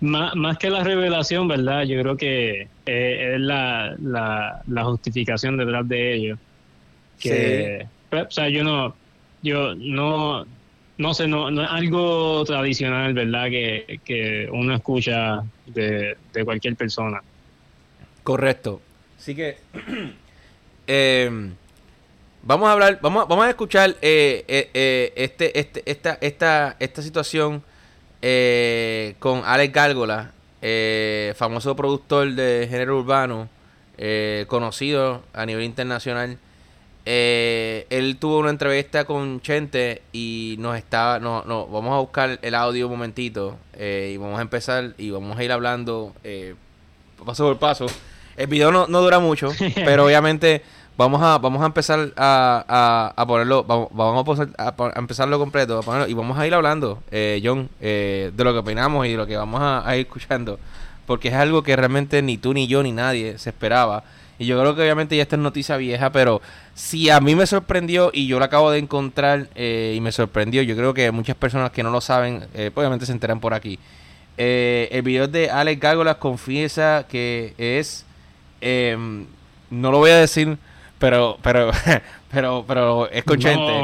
[0.00, 1.82] Más, más, que la revelación, ¿verdad?
[1.84, 6.38] Yo creo que eh, es la, la, la, justificación detrás de ello.
[7.18, 8.94] Que, pues, o sea, yo no,
[9.42, 10.46] yo no,
[11.00, 13.48] no sé, no, no es algo tradicional, ¿verdad?
[13.48, 17.22] Que, que uno escucha de, cualquier persona.
[18.22, 18.80] Correcto.
[19.18, 19.56] Así que
[20.86, 21.54] em,
[22.42, 27.02] vamos a hablar, vamos, vamos a escuchar eh, eh, eh, este, este, esta, esta, esta
[27.02, 27.62] situación
[29.18, 30.32] con Alex Gárgola,
[31.36, 33.48] famoso productor de género urbano,
[34.48, 36.38] conocido a nivel internacional.
[37.06, 42.38] Eh, él tuvo una entrevista con Chente y nos estaba, no, no, vamos a buscar
[42.42, 46.54] el audio un momentito eh, y vamos a empezar y vamos a ir hablando eh,
[47.24, 47.86] paso por paso.
[48.36, 50.62] El video no, no dura mucho, pero obviamente
[51.00, 56.14] vamos a vamos a empezar a, a, ponerlo, vamos, vamos a, a, empezarlo completo y
[56.14, 59.60] vamos a ir hablando, eh, John, de lo que opinamos y de lo que vamos
[59.62, 60.58] a ir escuchando,
[61.06, 64.04] porque es algo que realmente ni tú ni yo ni nadie se esperaba.
[64.40, 66.40] Y yo creo que obviamente ya esta es noticia vieja, pero
[66.74, 70.62] si a mí me sorprendió y yo lo acabo de encontrar eh, y me sorprendió,
[70.62, 73.78] yo creo que muchas personas que no lo saben, eh, obviamente se enteran por aquí.
[74.38, 78.06] Eh, el video de Alex Gárgolas confiesa que es,
[78.62, 79.26] em,
[79.68, 80.56] no lo voy a decir,
[81.00, 81.72] pero, pero,
[82.30, 83.80] pero, pero es consciente.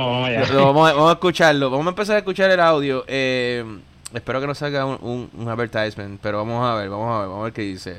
[0.55, 3.05] vamos, a, escucharlo, vamos a empezar a escuchar el audio.
[3.09, 3.81] Em,
[4.15, 7.41] espero que no salga un, un, advertisement, pero vamos a ver, vamos a ver, vamos
[7.41, 7.97] a ver qué dice.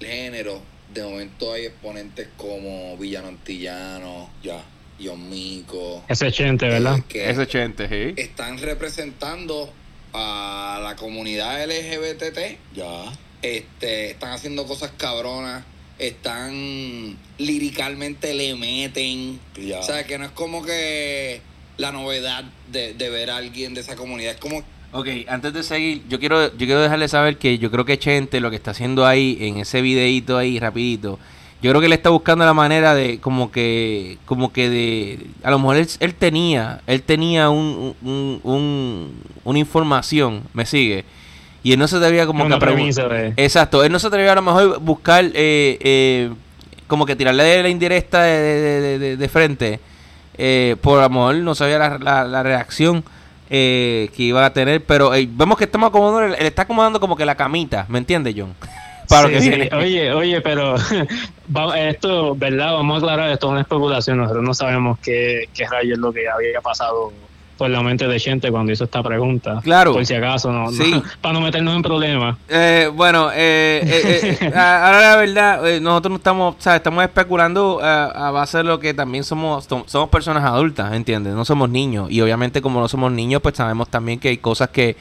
[0.00, 0.62] Género
[0.94, 4.62] de momento hay exponentes como Villano Antillano, ya,
[5.02, 6.04] John Mico.
[6.08, 6.98] Ese Chente, ¿verdad?
[6.98, 8.20] Eh, que Ese Chente, sí.
[8.20, 9.72] Están representando
[10.12, 13.04] a la comunidad LGBT, ya.
[13.42, 15.64] Este, están haciendo cosas cabronas,
[16.00, 19.38] están liricalmente le meten.
[19.56, 19.78] Ya.
[19.78, 21.40] O sea, que no es como que
[21.76, 25.62] la novedad de, de ver a alguien de esa comunidad, es como Ok, antes de
[25.62, 28.72] seguir, yo quiero, yo quiero dejarle saber que yo creo que Chente lo que está
[28.72, 31.20] haciendo ahí, en ese videito ahí, rapidito,
[31.62, 35.50] yo creo que él está buscando la manera de, como que, como que de, a
[35.52, 41.04] lo mejor él, tenía, él tenía un, un, una información, me sigue,
[41.62, 44.42] y él no se atrevía como que a Exacto, él no se atrevía a lo
[44.42, 46.30] mejor buscar, eh, eh,
[46.86, 49.80] como que tirarle la indirecta de, de, de, frente,
[50.38, 53.04] eh, por a lo mejor no sabía la, la, la reacción
[53.50, 57.26] eh, que iba a tener, pero vemos que estamos acomodando, él está acomodando como que
[57.26, 58.54] la camita, ¿me entiendes, John?
[59.08, 60.76] Para que Oye, oye, pero
[61.76, 62.74] esto, ¿verdad?
[62.74, 66.12] Vamos a aclarar, esto es una especulación, nosotros no sabemos qué, qué rayos es lo
[66.12, 67.12] que había pasado
[67.60, 69.60] por la mente de gente cuando hizo esta pregunta.
[69.62, 69.92] Claro.
[69.92, 70.70] Por si acaso, no,
[71.20, 72.38] para no meternos en problemas.
[72.48, 77.78] Eh, bueno, eh, eh, eh ahora la verdad, nosotros no estamos, o sea, estamos especulando
[77.82, 81.34] a base de lo que también somos, somos personas adultas, ¿entiendes?
[81.34, 82.10] No somos niños.
[82.10, 84.96] Y obviamente como no somos niños, pues sabemos también que hay cosas que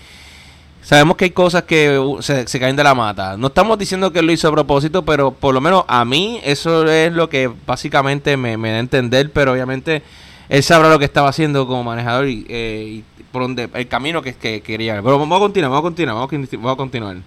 [0.82, 3.38] Sabemos que hay cosas que se, se caen de la mata.
[3.38, 6.90] No estamos diciendo que lo hizo a propósito, pero por lo menos a mí eso
[6.90, 10.04] es lo que básicamente me, me da a entender, pero obviamente
[10.50, 14.22] él sabrá lo que estaba haciendo como manejador y, eh, y por donde el camino
[14.22, 14.96] que, que quería.
[15.02, 17.18] Pero vamos a continuar, vamos a continuar, vamos a, continuar.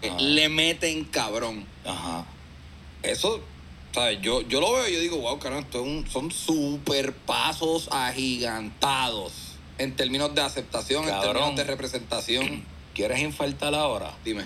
[0.00, 1.64] Eh, Le meten cabrón.
[1.84, 2.24] Ajá.
[3.02, 3.40] Eso,
[3.92, 4.20] ¿sabes?
[4.22, 7.88] Yo, yo lo veo y yo digo, wow, caramba, esto es un- son super pasos
[7.90, 9.32] agigantados
[9.78, 12.62] en términos de aceptación, en términos de representación.
[12.94, 14.12] ¿Quieres infartar ahora?
[14.24, 14.42] Dime.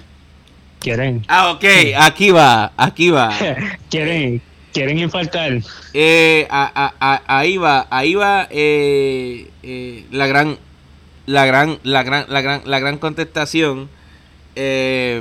[0.79, 1.25] ¿Quieren?
[1.27, 1.65] Ah, ok,
[1.99, 3.31] aquí va, aquí va.
[3.91, 4.41] ¿Quieren?
[4.77, 5.61] ¿Quieren infartar?
[5.95, 6.71] Eh, a-
[7.01, 10.59] a- a- ahí va, ahí va eh, eh, la gran,
[11.25, 13.89] la gran, la gran, la gran, la gran contestación.
[14.55, 15.21] eh,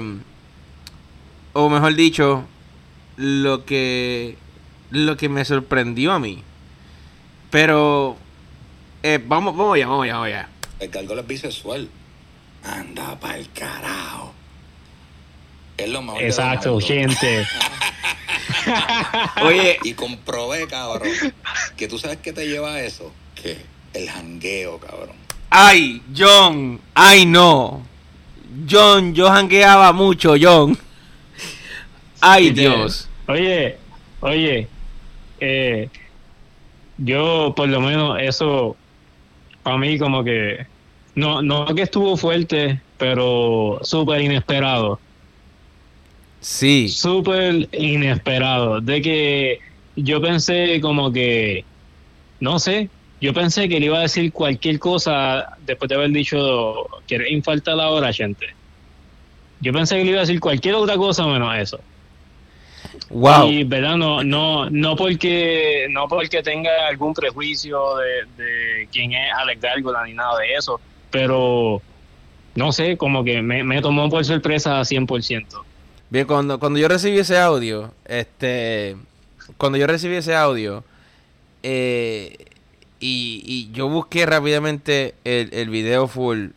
[1.53, 2.43] o mejor dicho,
[3.15, 4.37] lo que,
[4.91, 6.43] lo que me sorprendió a mí.
[7.49, 8.17] Pero,
[9.03, 10.49] eh, vamos, vamos allá, vamos allá, vamos allá.
[10.81, 11.87] El cargo es bisexual.
[12.63, 14.33] Anda pa'l carajo.
[15.77, 17.45] Es lo mejor Exacto, gente.
[19.43, 21.09] Oye, Y comprobé, cabrón,
[21.77, 23.11] que tú sabes qué te lleva a eso.
[23.35, 23.57] ¿Qué?
[23.93, 25.15] El jangueo, cabrón.
[25.49, 27.85] ay, John, ay no.
[28.69, 30.77] John, yo jangueaba mucho, John.
[32.21, 33.07] Ay, Dios.
[33.27, 33.77] Oye,
[34.21, 34.67] oye,
[35.39, 35.89] eh,
[36.97, 38.75] yo por lo menos eso,
[39.63, 40.65] para mí como que,
[41.15, 44.99] no, no que estuvo fuerte, pero súper inesperado.
[46.45, 46.89] Sí.
[46.89, 48.79] Súper inesperado.
[48.79, 49.59] De que
[49.95, 51.65] yo pensé como que,
[52.39, 52.87] no sé,
[53.19, 57.79] yo pensé que le iba a decir cualquier cosa después de haber dicho, ¿quieres infartar
[57.79, 58.45] ahora, gente?
[59.59, 61.79] Yo pensé que le iba a decir cualquier otra cosa menos eso.
[63.09, 63.49] Wow.
[63.49, 69.33] Y verdad, no, no, no porque, no porque tenga algún prejuicio de, de quién es
[69.33, 70.79] Alex Gárgola ni nada de eso,
[71.09, 71.81] pero
[72.53, 75.64] no sé, como que me, me tomó por sorpresa 100%.
[76.09, 78.95] Bien, cuando, cuando yo recibí ese audio, este,
[79.57, 80.83] cuando yo recibí ese audio,
[81.63, 82.37] eh,
[82.99, 86.49] y, yo busqué rápidamente el, el video full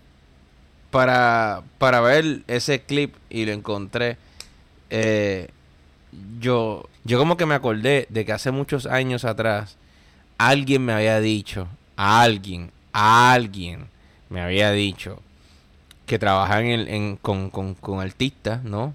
[0.91, 4.19] para, para ver ese clip y lo encontré,
[4.91, 5.49] eh,
[6.41, 9.77] yo, yo como que me acordé de que hace muchos años atrás
[10.37, 13.87] alguien me había dicho, alguien, alguien
[14.31, 15.23] me había dicho
[16.07, 18.95] que trabaja en en, con, con, con artistas, ¿no?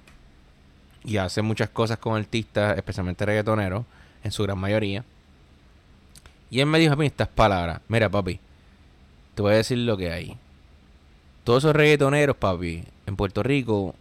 [1.03, 3.85] Y hace muchas cosas con artistas, especialmente reggaetoneros,
[4.23, 5.03] en su gran mayoría.
[6.49, 8.39] Y él me dijo a mí estas palabras, mira papi,
[9.35, 10.37] te voy a decir lo que hay.
[11.43, 13.95] Todos esos reggaetoneros, papi, en Puerto Rico,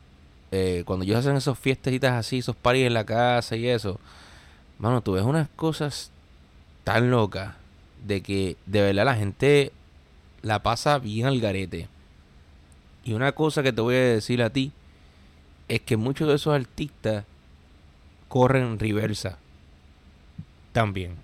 [0.52, 3.98] eh, cuando ellos hacen esos fiestecitas así, esos paris en la casa y eso,
[4.78, 6.10] mano, tú ves unas cosas
[6.84, 7.54] tan locas
[8.04, 9.72] de que de verdad la gente
[10.42, 11.88] la pasa bien al garete.
[13.04, 14.72] Y una cosa que te voy a decir a ti,
[15.68, 17.24] es que muchos de esos artistas
[18.28, 19.38] corren reversa
[20.72, 21.16] también.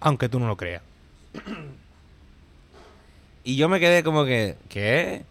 [0.00, 0.82] Aunque tú no lo creas.
[3.44, 5.24] y yo me quedé como que, ¿qué?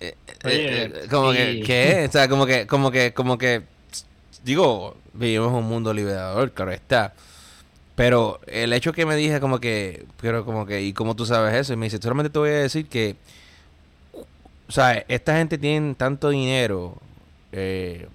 [0.00, 0.14] Eh,
[0.44, 1.38] eh, eh, como sí.
[1.38, 2.06] que, ¿qué?
[2.08, 3.62] O sea, como que, como que, como que,
[4.44, 7.14] digo, vivimos en un mundo liberador, claro está.
[7.94, 11.54] Pero el hecho que me dije como que, pero como que, ¿y cómo tú sabes
[11.54, 11.72] eso?
[11.72, 13.16] Y me dice, solamente te voy a decir que
[14.68, 16.96] o sea, esta gente tiene tanto dinero
[17.52, 18.08] eh,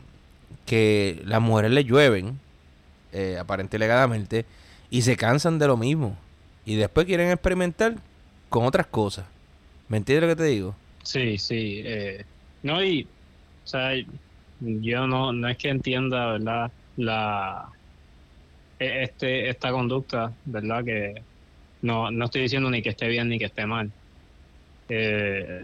[0.65, 2.39] que las mujeres le llueven,
[3.11, 6.17] eh, aparente y y se cansan de lo mismo.
[6.65, 7.95] Y después quieren experimentar
[8.49, 9.25] con otras cosas.
[9.89, 10.75] ¿Me entiendes lo que te digo?
[11.03, 11.81] Sí, sí.
[11.85, 12.25] eh,
[12.61, 13.91] no, y, o sea,
[14.59, 16.73] yo no, no es que entienda, ¿verdad?
[16.95, 17.69] La,
[18.79, 20.83] e- este, esta conducta, ¿verdad?
[20.85, 21.13] Que
[21.81, 23.93] no, no estoy diciendo ni que esté bien ni que esté mal.
[24.89, 25.61] Eh,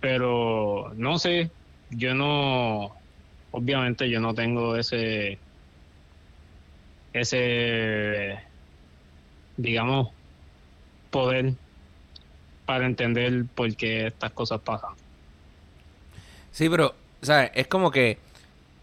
[0.00, 1.52] pero, no sé,
[1.90, 2.94] yo no,
[3.50, 5.42] obviamente yo no tengo ese,
[7.12, 8.38] ese,
[9.56, 10.08] digamos,
[11.10, 11.54] poder
[12.64, 14.90] para entender por qué estas cosas pasan.
[16.50, 17.50] Sí, pero, ¿sabes?
[17.54, 18.18] Es como que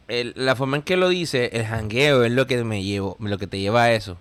[0.08, 3.38] el- la forma en que lo dice, el jangueo es lo que me llevo, lo
[3.38, 4.18] que te lleva a eso.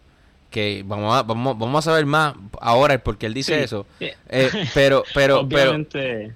[0.50, 3.62] Que vamos a, vamos, vamos a saber más ahora el por qué él dice Sí.
[3.64, 3.86] eso.
[4.30, 6.34] Eh, pero, pero, pero, Obviamente,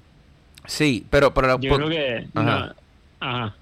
[0.68, 2.74] sí, pero, pero, yo creo que Ajá.
[3.20, 3.56] no- ajá.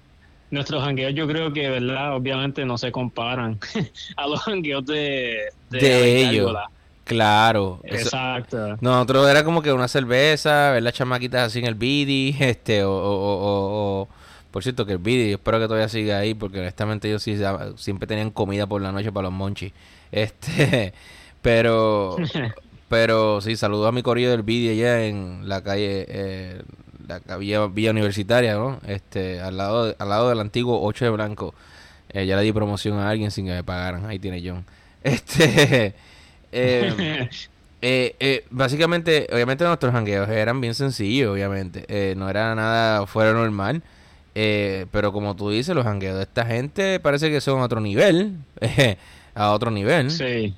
[0.51, 2.15] nuestros jangueos yo creo que, ¿verdad?
[2.15, 3.59] Obviamente no se comparan
[4.17, 5.39] a los jangueos de,
[5.69, 6.55] de, ellos.
[7.03, 7.79] Claro.
[7.85, 8.77] eso- Exacto.
[8.81, 12.91] Nosotros era como que una cerveza, ver las chamaquitas así en el bidi, este, o,
[12.91, 14.07] o, o- o- o-
[14.51, 17.37] por cierto que el bidi, espero que todavía siga ahí, porque honestamente ellos sí
[17.77, 19.73] siempre tenían comida por la noche para los monchis.
[20.11, 20.93] Este,
[21.41, 22.15] pero,
[22.89, 26.61] Pero sí, saludos a mi corrido del vídeo allá en la calle, eh,
[27.07, 28.79] la vía, vía, Universitaria, ¿no?
[28.87, 31.53] Este, al lado, al lado del antiguo 8 de Blanco.
[32.09, 34.05] Eh, ya le di promoción a alguien sin que me pagaran.
[34.05, 34.65] Ahí tiene John.
[35.03, 35.93] Este.
[36.51, 37.29] eh,
[37.81, 41.85] eh, eh, básicamente, obviamente nuestros hangueos eran bien sencillos, obviamente.
[41.87, 43.83] Eh, no era nada fuera normal.
[44.33, 48.37] pero como tú dices, los hangueos de esta gente parece que son a otro nivel.
[49.35, 50.11] a otro nivel.
[50.11, 50.55] Sí.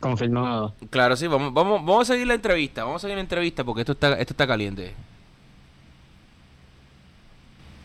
[0.00, 0.74] Confirmado.
[0.90, 1.26] Claro, sí.
[1.26, 2.84] Vamos, vamos, vamos a seguir la entrevista.
[2.84, 4.94] Vamos a seguir la entrevista porque esto está, esto está caliente.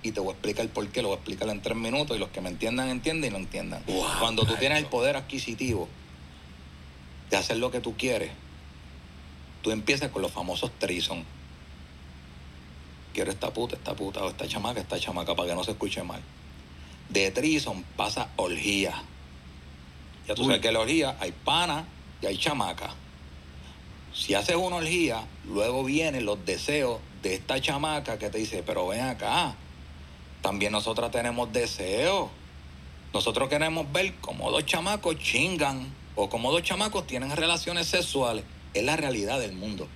[0.04, 1.02] Y te voy a explicar por qué.
[1.02, 2.16] Lo voy a explicar en tres minutos.
[2.16, 3.84] Y los que me entiendan, entienden y no entiendan.
[4.20, 5.88] Cuando tú tienes el poder adquisitivo
[7.30, 8.32] de hacer lo que tú quieres,
[9.62, 11.24] tú empiezas con los famosos trison.
[13.14, 16.04] Quiero esta puta, esta puta, o esta chamaca, esta chamaca, para que no se escuche
[16.04, 16.22] mal.
[17.10, 18.94] De trison pasa orgía.
[20.28, 21.86] Ya tú sabes que en la orgía hay pana
[22.22, 22.94] y hay chamaca.
[24.14, 28.88] Si haces una orgía, luego vienen los deseos de esta chamaca que te dice, pero
[28.88, 29.56] ven acá,
[30.44, 32.30] también nosotras tenemos deseos.
[33.14, 38.44] Nosotros queremos ver cómo dos chamacos chingan o como dos chamacos tienen relaciones sexuales.
[38.74, 39.88] Es la realidad del mundo.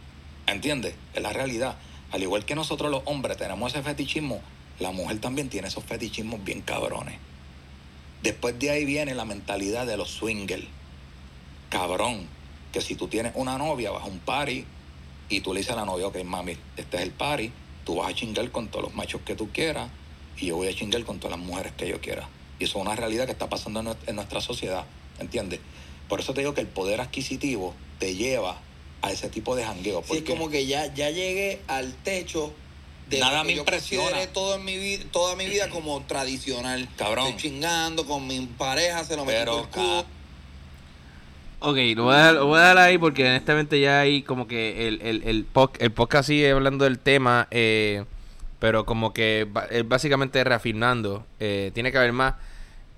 [0.48, 0.96] ¿Entiendes?
[1.14, 1.76] Es la realidad.
[2.12, 4.40] Al igual que nosotros los hombres tenemos ese fetichismo,
[4.80, 7.20] la mujer también tiene esos fetichismos bien cabrones.
[8.24, 10.64] Después de ahí viene la mentalidad de los swingers.
[11.70, 12.26] Cabrón,
[12.72, 14.64] que si tú tienes una novia, vas a un party
[15.28, 17.52] y tú le dices a la novia, ok, mami, este es el party,
[17.84, 19.90] tú vas a chingar con todos los machos que tú quieras
[20.40, 22.28] y yo voy a chingar con todas las mujeres que yo quiera.
[22.60, 24.86] Y eso es una realidad que está pasando en nuestra sociedad,
[25.20, 25.60] ¿entiendes?
[26.08, 28.60] Por eso te digo que el poder adquisitivo te lleva
[29.02, 30.04] a ese tipo de jangueo.
[30.10, 32.54] Sí, es como que ya, ya llegué al techo
[33.10, 34.26] de Nada me impresiona.
[34.28, 36.88] Todo en mi vida, toda mi vida como tradicional.
[36.98, 37.28] Cabrón.
[37.28, 40.06] Estoy chingando con mi pareja, se lo meto el culo.
[41.60, 44.48] Ok, lo voy, a dar, lo voy, a dar, ahí porque honestamente ya hay como
[44.48, 45.48] que el, el, el,
[45.80, 48.06] el podcast sigue hablando del tema, eh,
[48.60, 51.26] pero como que es básicamente reafirmando.
[51.40, 52.36] Eh, tiene que haber más.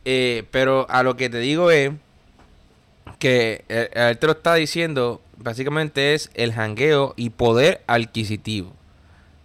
[0.05, 1.91] Eh, pero a lo que te digo es
[3.19, 8.73] que eh, él, te lo está diciendo, básicamente es el jangueo y poder adquisitivo.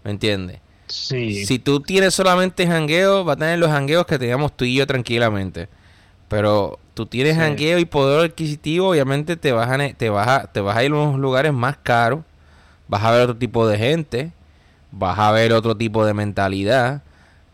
[0.04, 0.60] ¿Me entiendes?
[0.86, 1.44] Sí.
[1.46, 4.86] Si tú tienes solamente jangueo, va a tener los jangueos que teníamos tú y yo
[4.86, 5.68] tranquilamente.
[6.28, 10.60] Pero tú tienes jangueo y poder adquisitivo, obviamente te vas, a, te, vas a, te
[10.60, 12.20] vas a ir a unos lugares más caros,
[12.86, 14.32] vas a ver otro tipo de gente,
[14.96, 17.02] vas a ver otro tipo de mentalidad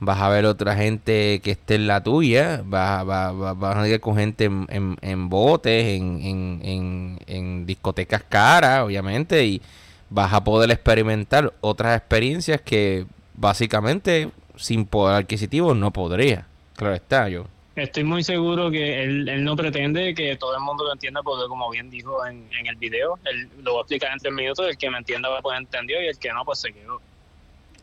[0.00, 4.46] vas a ver otra gente que esté en la tuya, vas, a ir con gente
[4.46, 9.62] en, en, botes, en, discotecas caras, obviamente, y
[10.08, 16.46] vas a poder experimentar otras experiencias que básicamente sin poder adquisitivo no podría.
[16.76, 17.46] Claro está, yo.
[17.76, 21.70] Estoy muy seguro que él, no pretende que todo el mundo lo entienda, porque como
[21.70, 24.76] bien dijo en, en el video, él lo va a explicar en tres minutos, el
[24.76, 27.00] que me entienda va a poder entendido y el que no, pues se quedó.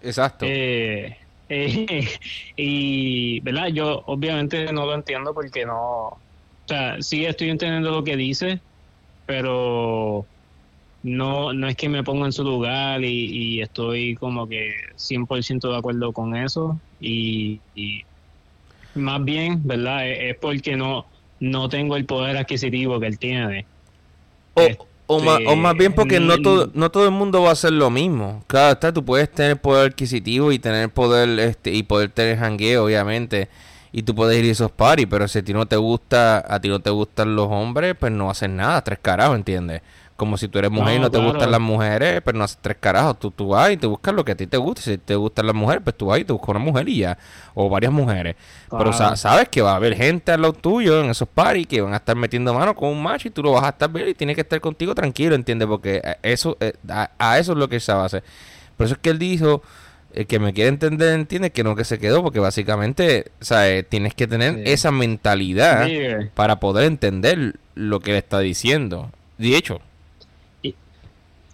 [0.01, 0.45] Exacto.
[0.47, 1.17] Eh,
[1.49, 2.07] eh,
[2.57, 3.67] y, ¿verdad?
[3.67, 6.19] Yo obviamente no lo entiendo porque no, o
[6.67, 8.59] sea, sí estoy entendiendo lo que dice,
[9.25, 10.25] pero
[11.03, 15.77] no, no es que me ponga en su lugar y, estoy como que 100% de
[15.77, 17.61] acuerdo con eso y,
[18.95, 20.09] más bien, ¿verdad?
[20.09, 21.05] Es, porque no,
[21.39, 23.65] no tengo el poder adquisitivo que él tiene.
[24.55, 24.86] O,
[25.19, 27.89] más, o más bien porque no todo, no todo el mundo va a hacer lo
[27.89, 28.43] mismo.
[28.47, 32.85] Claro está, tú puedes tener poder adquisitivo y tener poder este y poder tener jangueo,
[32.85, 33.47] obviamente.
[33.93, 36.59] Y tú puedes ir a esos parties, pero si a ti no te gusta, a
[36.59, 39.81] ti no te gustan los hombres, pues no haces nada, tres carajos, ¿entiendes?
[40.17, 42.77] Como si tú eres mujer y no te gustan las mujeres, pues no haces tres
[42.79, 43.19] carajos.
[43.19, 44.81] Tú, tú vas y te buscas lo que a ti te gusta.
[44.81, 47.17] Si te gustan las mujeres, pues tú vas y te buscas una mujer y ya.
[47.53, 48.35] O varias mujeres.
[48.69, 51.93] Pero sabes que va a haber gente al lado tuyo en esos paris que van
[51.93, 54.15] a estar metiendo mano con un macho y tú lo vas a estar viendo y
[54.15, 55.67] tiene que estar contigo tranquilo, ¿entiendes?
[55.67, 58.23] Porque eso, eh, a, eso es lo que sabe hacer.
[58.75, 59.61] Por eso es que él dijo
[60.13, 64.15] el que me quiere entender entiende que no que se quedó porque básicamente eh, tienes
[64.15, 65.87] que tener esa mentalidad
[66.33, 69.81] para poder entender lo que él está diciendo de hecho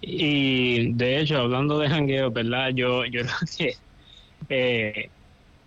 [0.06, 2.70] y de hecho, hablando de jangueo, ¿verdad?
[2.70, 3.22] Yo, yo
[3.58, 3.76] creo que
[4.50, 5.10] eh,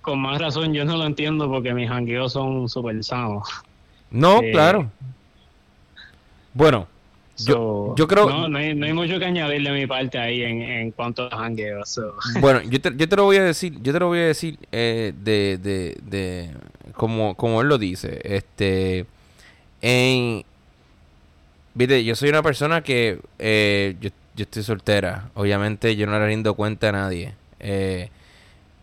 [0.03, 3.49] con más razón yo no lo entiendo porque mis jangueos son súper sanos.
[4.11, 4.91] No, eh, claro.
[6.55, 6.87] Bueno,
[7.39, 8.29] yo, yo creo...
[8.29, 11.25] No, no hay, no hay, mucho que añadirle a mi parte ahí en, en cuanto
[11.33, 12.01] a jangueos.
[12.41, 14.59] Bueno, yo te, yo te lo voy a decir, yo te lo voy a decir
[14.71, 16.51] eh, de, de, de
[16.95, 18.21] como, como él lo dice.
[18.23, 19.07] Este,
[19.81, 20.45] en...
[21.75, 25.31] Viste, yo soy una persona que eh, yo yo estoy soltera.
[25.35, 27.35] Obviamente yo no le rindo cuenta a nadie.
[27.59, 28.11] Eh,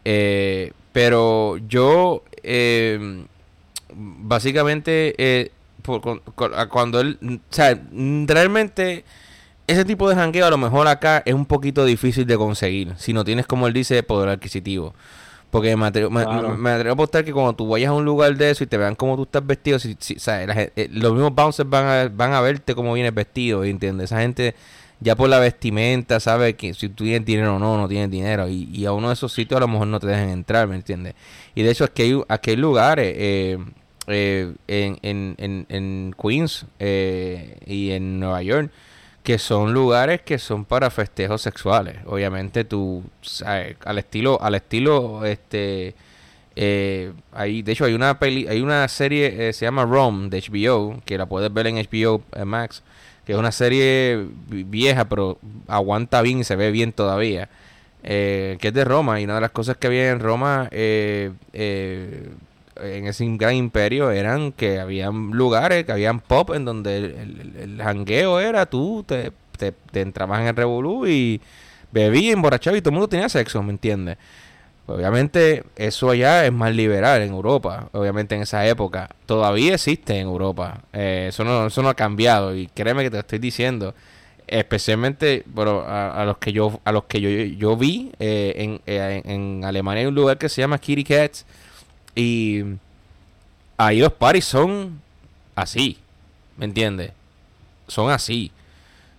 [0.04, 3.24] eh, pero yo, eh,
[3.94, 5.52] básicamente,
[6.70, 7.18] cuando él,
[7.50, 7.80] o sea,
[8.28, 9.04] realmente
[9.68, 12.94] ese tipo de jangueo a lo mejor acá es un poquito difícil de conseguir.
[12.98, 14.94] Si no tienes, como él dice, poder adquisitivo.
[15.52, 16.58] Porque me atrevo, Claro.
[16.58, 18.76] me atrevo a apostar que cuando tú vayas a un lugar de eso y te
[18.76, 21.86] vean cómo tú estás vestido, si, si- o sea, la eh, los mismos bouncers van
[21.86, 24.06] a, van a verte cómo vienes vestido, ¿entiendes?
[24.06, 24.56] Esa gente
[25.04, 28.48] ya por la vestimenta sabe que si tú tienes dinero o no, no tienes dinero.
[28.48, 30.76] Y, y a uno de esos sitios a lo mejor no te dejan entrar, ¿me
[30.76, 31.16] entiendes?
[31.56, 33.58] Y de hecho aquí hay, aquí hay lugares eh,
[34.08, 38.72] eh, en, en, en, en Queens eh, y en Nueva York
[39.24, 41.96] que son lugares que son para festejos sexuales.
[42.06, 45.96] Obviamente tú, sabes, al estilo, al estilo, este,
[46.56, 50.42] eh, hay, de hecho hay una peli, hay una serie, eh, se llama Rome de
[50.42, 52.84] HBO, que la puedes ver en HBO Max,
[53.26, 57.50] que es una serie vi- vieja, pero aguanta bien y se ve bien todavía.
[58.04, 61.32] eh, que es de Roma y una de las cosas que había en Roma eh,
[61.54, 62.30] eh,
[62.82, 68.40] en ese gran imperio eran que habían lugares, que habían pop en donde el, jangueo
[68.40, 71.40] era tú te, te, te entrabas en el revolú y
[71.92, 74.18] bebías, emborrachabas y todo el mundo tenía sexo, ¿me entiendes?
[74.86, 79.10] Obviamente eso allá es más liberal en Europa, obviamente en esa época.
[79.26, 83.16] Todavía existe en Europa, eh, eso, no, eso no ha cambiado y créeme que te
[83.16, 83.96] lo estoy diciendo,
[84.46, 89.22] especialmente bueno, a, los que yo a los que yo, yo vi eh, en, eh,
[89.24, 91.46] en Alemania hay un lugar que se llama Kitty Cats
[92.14, 92.64] y
[93.78, 95.00] ahí los parties son
[95.56, 95.98] así,
[96.58, 97.12] ¿me entiendes?
[97.88, 98.52] Son así.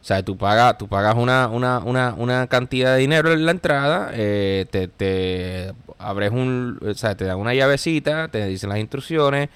[0.04, 3.52] O sea, tú pagas, tú pagas una, una, una, una cantidad de dinero en la
[3.52, 8.80] entrada, eh, te, te abres un, o sea, te dan una llavecita, te dicen las
[8.80, 9.48] instrucciones,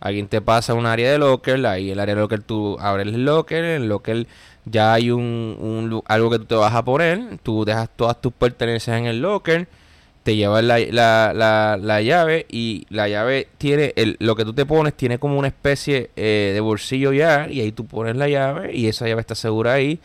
[0.00, 3.26] alguien te pasa un área de locker, ahí el área de locker tú abres el
[3.26, 4.26] locker, en el locker
[4.64, 8.32] ya hay un, un algo que tú te vas a poner, tú dejas todas tus
[8.32, 9.68] pertenencias en el locker,
[10.22, 14.52] te llevas la, la, la, la llave y la llave tiene, el, lo que tú
[14.52, 18.28] te pones tiene como una especie eh, de bolsillo ya y ahí tú pones la
[18.28, 19.98] llave y esa llave está segura ahí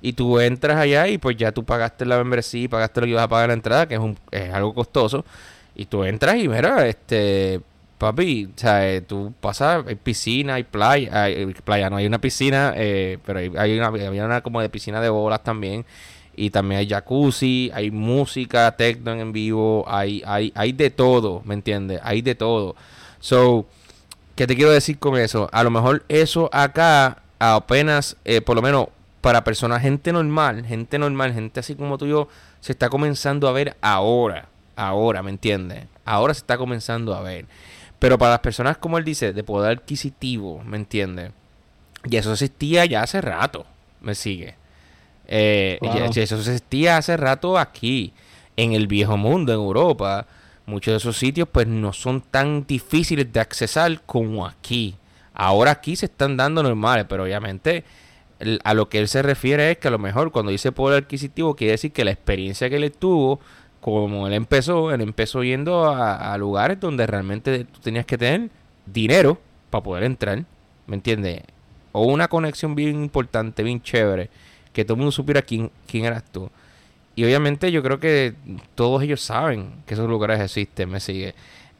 [0.00, 3.10] y tú entras allá y pues ya tú pagaste la membresía y pagaste lo que
[3.10, 5.24] ibas a pagar en la entrada que es, un, es algo costoso
[5.74, 7.60] y tú entras y mira, este,
[8.00, 12.18] papi, o sea, eh, tú pasas, hay piscina, hay playa, hay, playa, no hay una
[12.18, 15.84] piscina, eh, pero hay, hay una, había una como de piscina de bolas también.
[16.36, 21.54] Y también hay jacuzzi, hay música, techno en vivo, hay, hay, hay de todo, ¿me
[21.54, 22.00] entiendes?
[22.02, 22.76] Hay de todo.
[23.18, 23.66] So,
[24.36, 25.48] ¿qué te quiero decir con eso?
[25.52, 28.88] A lo mejor eso acá apenas, eh, por lo menos
[29.20, 32.28] para personas, gente normal, gente normal, gente así como tú y yo,
[32.60, 35.86] se está comenzando a ver ahora, ahora, ¿me entiendes?
[36.04, 37.46] Ahora se está comenzando a ver.
[37.98, 41.32] Pero para las personas, como él dice, de poder adquisitivo, ¿me entiendes?
[42.04, 43.66] Y eso existía ya hace rato,
[44.00, 44.54] ¿me sigue?
[45.32, 45.86] Eh, y
[46.20, 48.12] eso existía hace rato aquí,
[48.56, 50.26] en el viejo mundo, en Europa.
[50.66, 54.96] Muchos de esos sitios pues no son tan difíciles de accesar como aquí.
[55.32, 57.84] Ahora aquí se están dando normales, pero obviamente
[58.40, 61.04] el- a lo que él se refiere es que a lo mejor cuando dice poder
[61.04, 63.40] adquisitivo quiere decir que la experiencia que él tuvo,
[63.80, 68.50] como él empezó, él empezó yendo a, a lugares donde realmente tú tenías que tener
[68.84, 69.38] dinero
[69.70, 70.44] para poder entrar,
[70.86, 71.42] ¿me entiendes?
[71.92, 74.28] O una conexión bien importante, bien chévere,
[74.72, 76.50] que todo el mundo supiera quién, quién eras tú.
[77.16, 78.34] Y obviamente yo creo que
[78.74, 81.34] todos ellos saben que esos lugares existen, me sigue.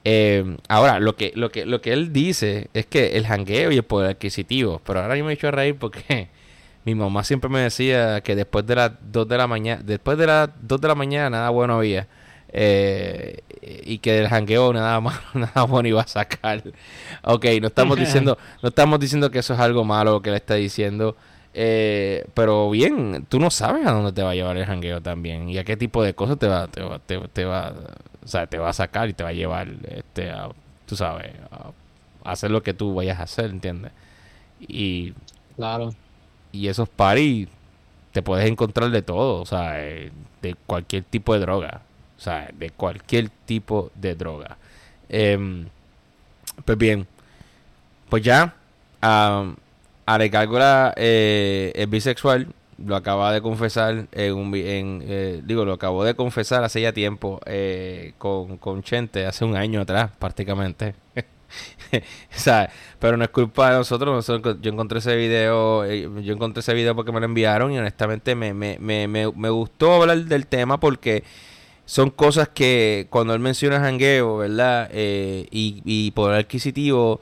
[0.05, 3.77] Eh, ahora, lo que, lo, que, lo que él dice es que el jangueo y
[3.77, 6.29] el poder adquisitivo, pero ahora yo me he hecho a reír porque
[6.85, 10.27] mi mamá siempre me decía que después de las 2 de la mañana, después de
[10.27, 12.09] las 2 de la mañana nada bueno había.
[12.53, 16.63] Eh, y que del jangueo nada malo, nada bueno iba a sacar.
[17.23, 20.37] Ok, no estamos diciendo, no estamos diciendo que eso es algo malo lo que le
[20.37, 21.17] está diciendo.
[21.53, 25.49] Eh, pero bien, tú no sabes a dónde te va a llevar el jangueo también
[25.49, 27.75] y a qué tipo de cosas te va, te va, te, te va,
[28.25, 30.49] o sea, te va a sacar y te va a llevar, este, a,
[30.87, 31.73] tú sabes, a
[32.31, 33.91] hacer lo que tú vayas a hacer, ¿entiendes?
[34.61, 35.13] Y,
[35.57, 35.93] Claro.
[36.53, 37.49] y esos paris
[38.13, 40.13] te puedes encontrar de todo, o sea, eh,
[40.43, 41.83] de cualquier tipo de droga,
[42.17, 44.57] o sea, de cualquier tipo de droga.
[45.09, 45.67] Em,
[46.65, 47.07] pues bien,
[48.09, 48.55] pues ya,
[49.03, 49.57] um,
[50.15, 52.49] Ale Gárgola eh, es bisexual,
[52.85, 57.41] lo acaba de confesar en un eh, digo, lo acabó de confesar hace ya tiempo
[57.47, 60.95] eh, con, con Chente, hace un año atrás prácticamente.
[62.99, 64.27] pero no es culpa de nosotros,
[64.61, 68.35] yo encontré ese video, eh, yo encontré ese video porque me lo enviaron y honestamente
[68.35, 71.23] me, me, me, me, me gustó hablar del tema porque
[71.85, 74.89] son cosas que cuando él menciona jangueo, ¿verdad?
[74.93, 77.21] Eh, y, y poder adquisitivo,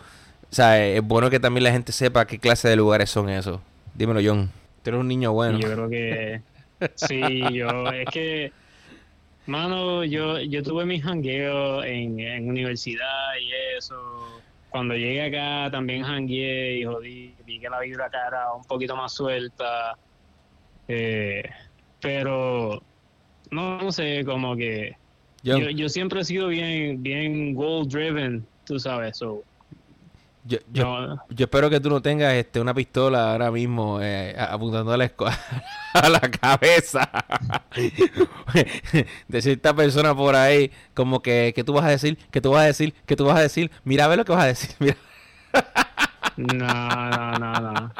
[0.51, 3.61] o sea, es bueno que también la gente sepa qué clase de lugares son esos.
[3.95, 4.51] Dímelo, John.
[4.83, 5.59] Tú eres un niño bueno.
[5.59, 6.41] Yo creo que
[6.95, 7.21] sí,
[7.53, 8.53] yo es que
[9.47, 14.41] mano, yo yo tuve mis jangueos en, en universidad y eso.
[14.71, 18.97] Cuando llegué acá también jangueé y jodí, vi que la vibra acá era un poquito
[18.97, 19.97] más suelta.
[20.87, 21.43] Eh,
[22.01, 22.83] pero
[23.51, 24.97] no, sé, como que
[25.43, 29.19] yo, yo, siempre he sido bien, bien goal driven, tú sabes.
[29.19, 29.43] So,
[30.49, 34.93] yo, yo, yo, espero que tú no tengas este una pistola ahora mismo eh, apuntando
[34.93, 35.13] a la,
[35.95, 37.11] a la cabeza
[39.29, 42.63] de cierta persona por ahí, como que, que tú vas a decir, que tú vas
[42.63, 44.71] a decir, que tú vas a decir, mira a ver lo que vas a decir,
[44.79, 44.97] mira.
[46.37, 47.93] no, no, no, no.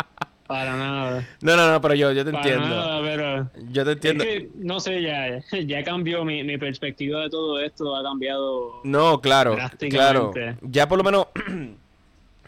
[0.47, 1.29] Para nada.
[1.43, 3.01] No, no, no, pero yo, yo te entiendo.
[3.03, 4.25] pero yo te entiendo.
[4.55, 8.81] no sé, ya, ya cambió mi, mi perspectiva de todo esto, ha cambiado.
[8.85, 9.59] No, claro,
[9.91, 10.33] claro.
[10.63, 11.27] Ya por lo menos,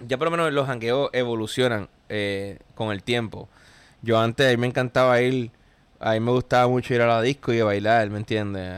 [0.07, 3.49] ya por lo menos los hangueos evolucionan eh, con el tiempo.
[4.03, 5.51] Yo antes, a mí me encantaba ir,
[5.99, 8.73] a mí me gustaba mucho ir a la disco y a bailar, ¿me entiendes?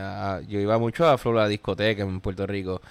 [0.47, 2.81] yo iba mucho a Flor la discoteca en Puerto Rico.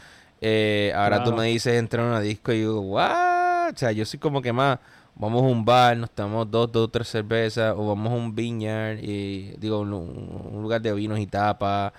[0.40, 3.74] Eh, ahora tú me dices entrar a una disco y yo digo, ¿what?
[3.74, 4.78] O sea, yo soy como que más
[5.14, 8.98] vamos a un bar, nos tomamos dos, dos, tres cervezas, o vamos a un vineyard,
[9.02, 11.92] y digo, un, lugar de vinos y tapas,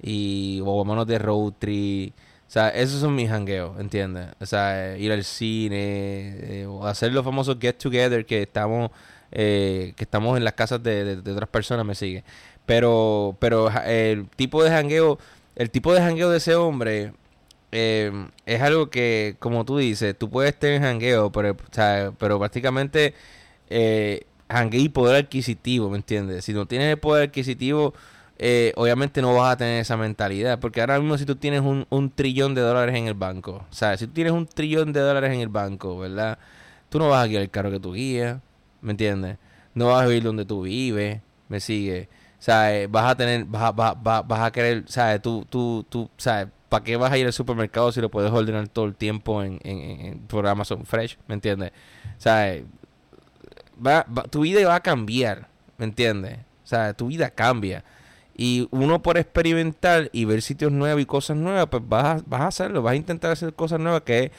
[0.00, 2.14] y o vámonos de road trip.
[2.48, 4.28] O sea, esos son mis hangueos, ¿entiendes?
[4.40, 8.90] O sea, ir al cine, eh, o hacer los famosos get together que estamos,
[9.32, 12.24] eh, que estamos en las casas de, de, otras personas, me sigue.
[12.64, 15.18] Pero, pero el tipo de hangueo,
[15.56, 17.12] el tipo de hangueo de ese hombre
[17.72, 18.10] eh,
[18.46, 21.56] es algo que, como tú dices, tú puedes tener jangueo, pero,
[22.18, 23.14] pero prácticamente
[23.68, 24.26] eh,
[24.72, 26.44] y poder adquisitivo, ¿me entiendes?
[26.44, 27.94] Si no tienes el poder adquisitivo,
[28.38, 30.58] eh, obviamente no vas a tener esa mentalidad.
[30.60, 33.96] Porque ahora mismo si tú tienes un, un trillón de dólares en el banco, sea,
[33.96, 36.38] si tú tienes un trillón de dólares en el banco, ¿verdad?
[36.88, 38.40] Tú no vas a guiar el carro que tú guías,
[38.80, 39.38] ¿me entiendes?
[39.74, 42.08] No vas a vivir donde tú vives, ¿me sigue?
[42.38, 43.96] Sea, eh, vas a tener, vas a, vas,
[44.26, 45.20] vas a querer, ¿sabes?
[45.20, 46.48] Tú, tú, tú, ¿sabes?
[46.68, 49.58] ¿para qué vas a ir al supermercado si lo puedes ordenar todo el tiempo en,
[49.64, 51.18] en, en Amazon Fresh?
[51.26, 51.72] ¿Me entiendes?
[52.16, 52.56] O sea,
[53.84, 56.38] va, tu vida va a cambiar, ¿me entiendes?
[56.64, 57.84] O sea, tu vida cambia.
[58.38, 62.40] Y uno por experimentar y ver sitios nuevos y cosas nuevas, pues vas a, vas
[62.40, 64.30] a hacerlo, vas a intentar hacer cosas nuevas que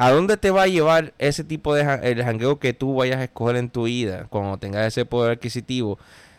[0.00, 3.24] ¿A dónde te va a llevar ese tipo de el jangueo que tú vayas a
[3.24, 5.98] escoger en tu vida cuando tengas ese poder adquisitivo?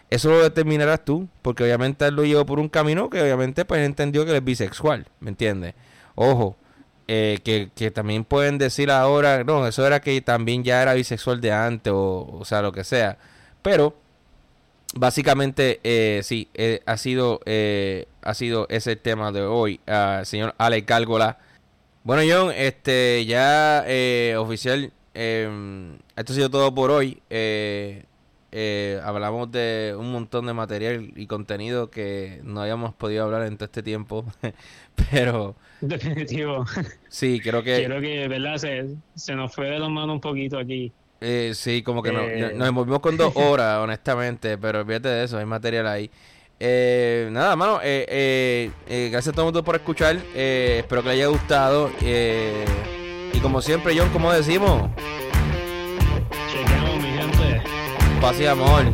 [0.10, 3.82] Eso lo determinarás tú, porque obviamente él lo llevó por un camino que obviamente pues
[3.86, 5.76] entendió que él es bisexual, ¿me entiendes?
[6.16, 6.56] Ojo,
[7.10, 11.42] eh, que, que, también pueden decir ahora, no, eso era que también ya era bisexual
[11.42, 13.18] de antes, o, o sea, lo que sea.
[13.62, 13.94] Pero,
[14.96, 20.56] básicamente, eh, sí, eh, ha, sido, eh, ha sido ese tema de hoy, uh, señor
[20.58, 21.38] Ale Cálgola.
[22.04, 23.86] Bueno, John, este, ya
[24.38, 27.22] oficial, em, esto ha sido todo por hoy.
[27.30, 28.06] Eh,
[28.52, 33.58] eh, hablamos de un montón de material y contenido que no habíamos podido hablar en
[33.58, 34.26] todo este tiempo,
[35.12, 35.56] pero...
[35.82, 36.66] Definitivo.
[37.10, 37.86] Sí, creo que...
[37.86, 38.58] Creo que, ¿verdad?
[38.58, 40.92] Se, se nos fue de las manos un poquito aquí.
[41.22, 42.54] Eh, sí, como que eh...
[42.56, 46.10] nos envolvimos con dos horas, honestamente, pero olvídate de eso, hay material ahí.
[46.60, 51.28] Eh, nada, mano, eh, gracias a todo el mundo por escuchar, espero que les haya
[51.28, 51.90] gustado.
[52.02, 54.90] y como siempre, John, como decimos...
[56.52, 57.62] Chequeamos, mi gente.
[58.22, 58.86] Paz y amor.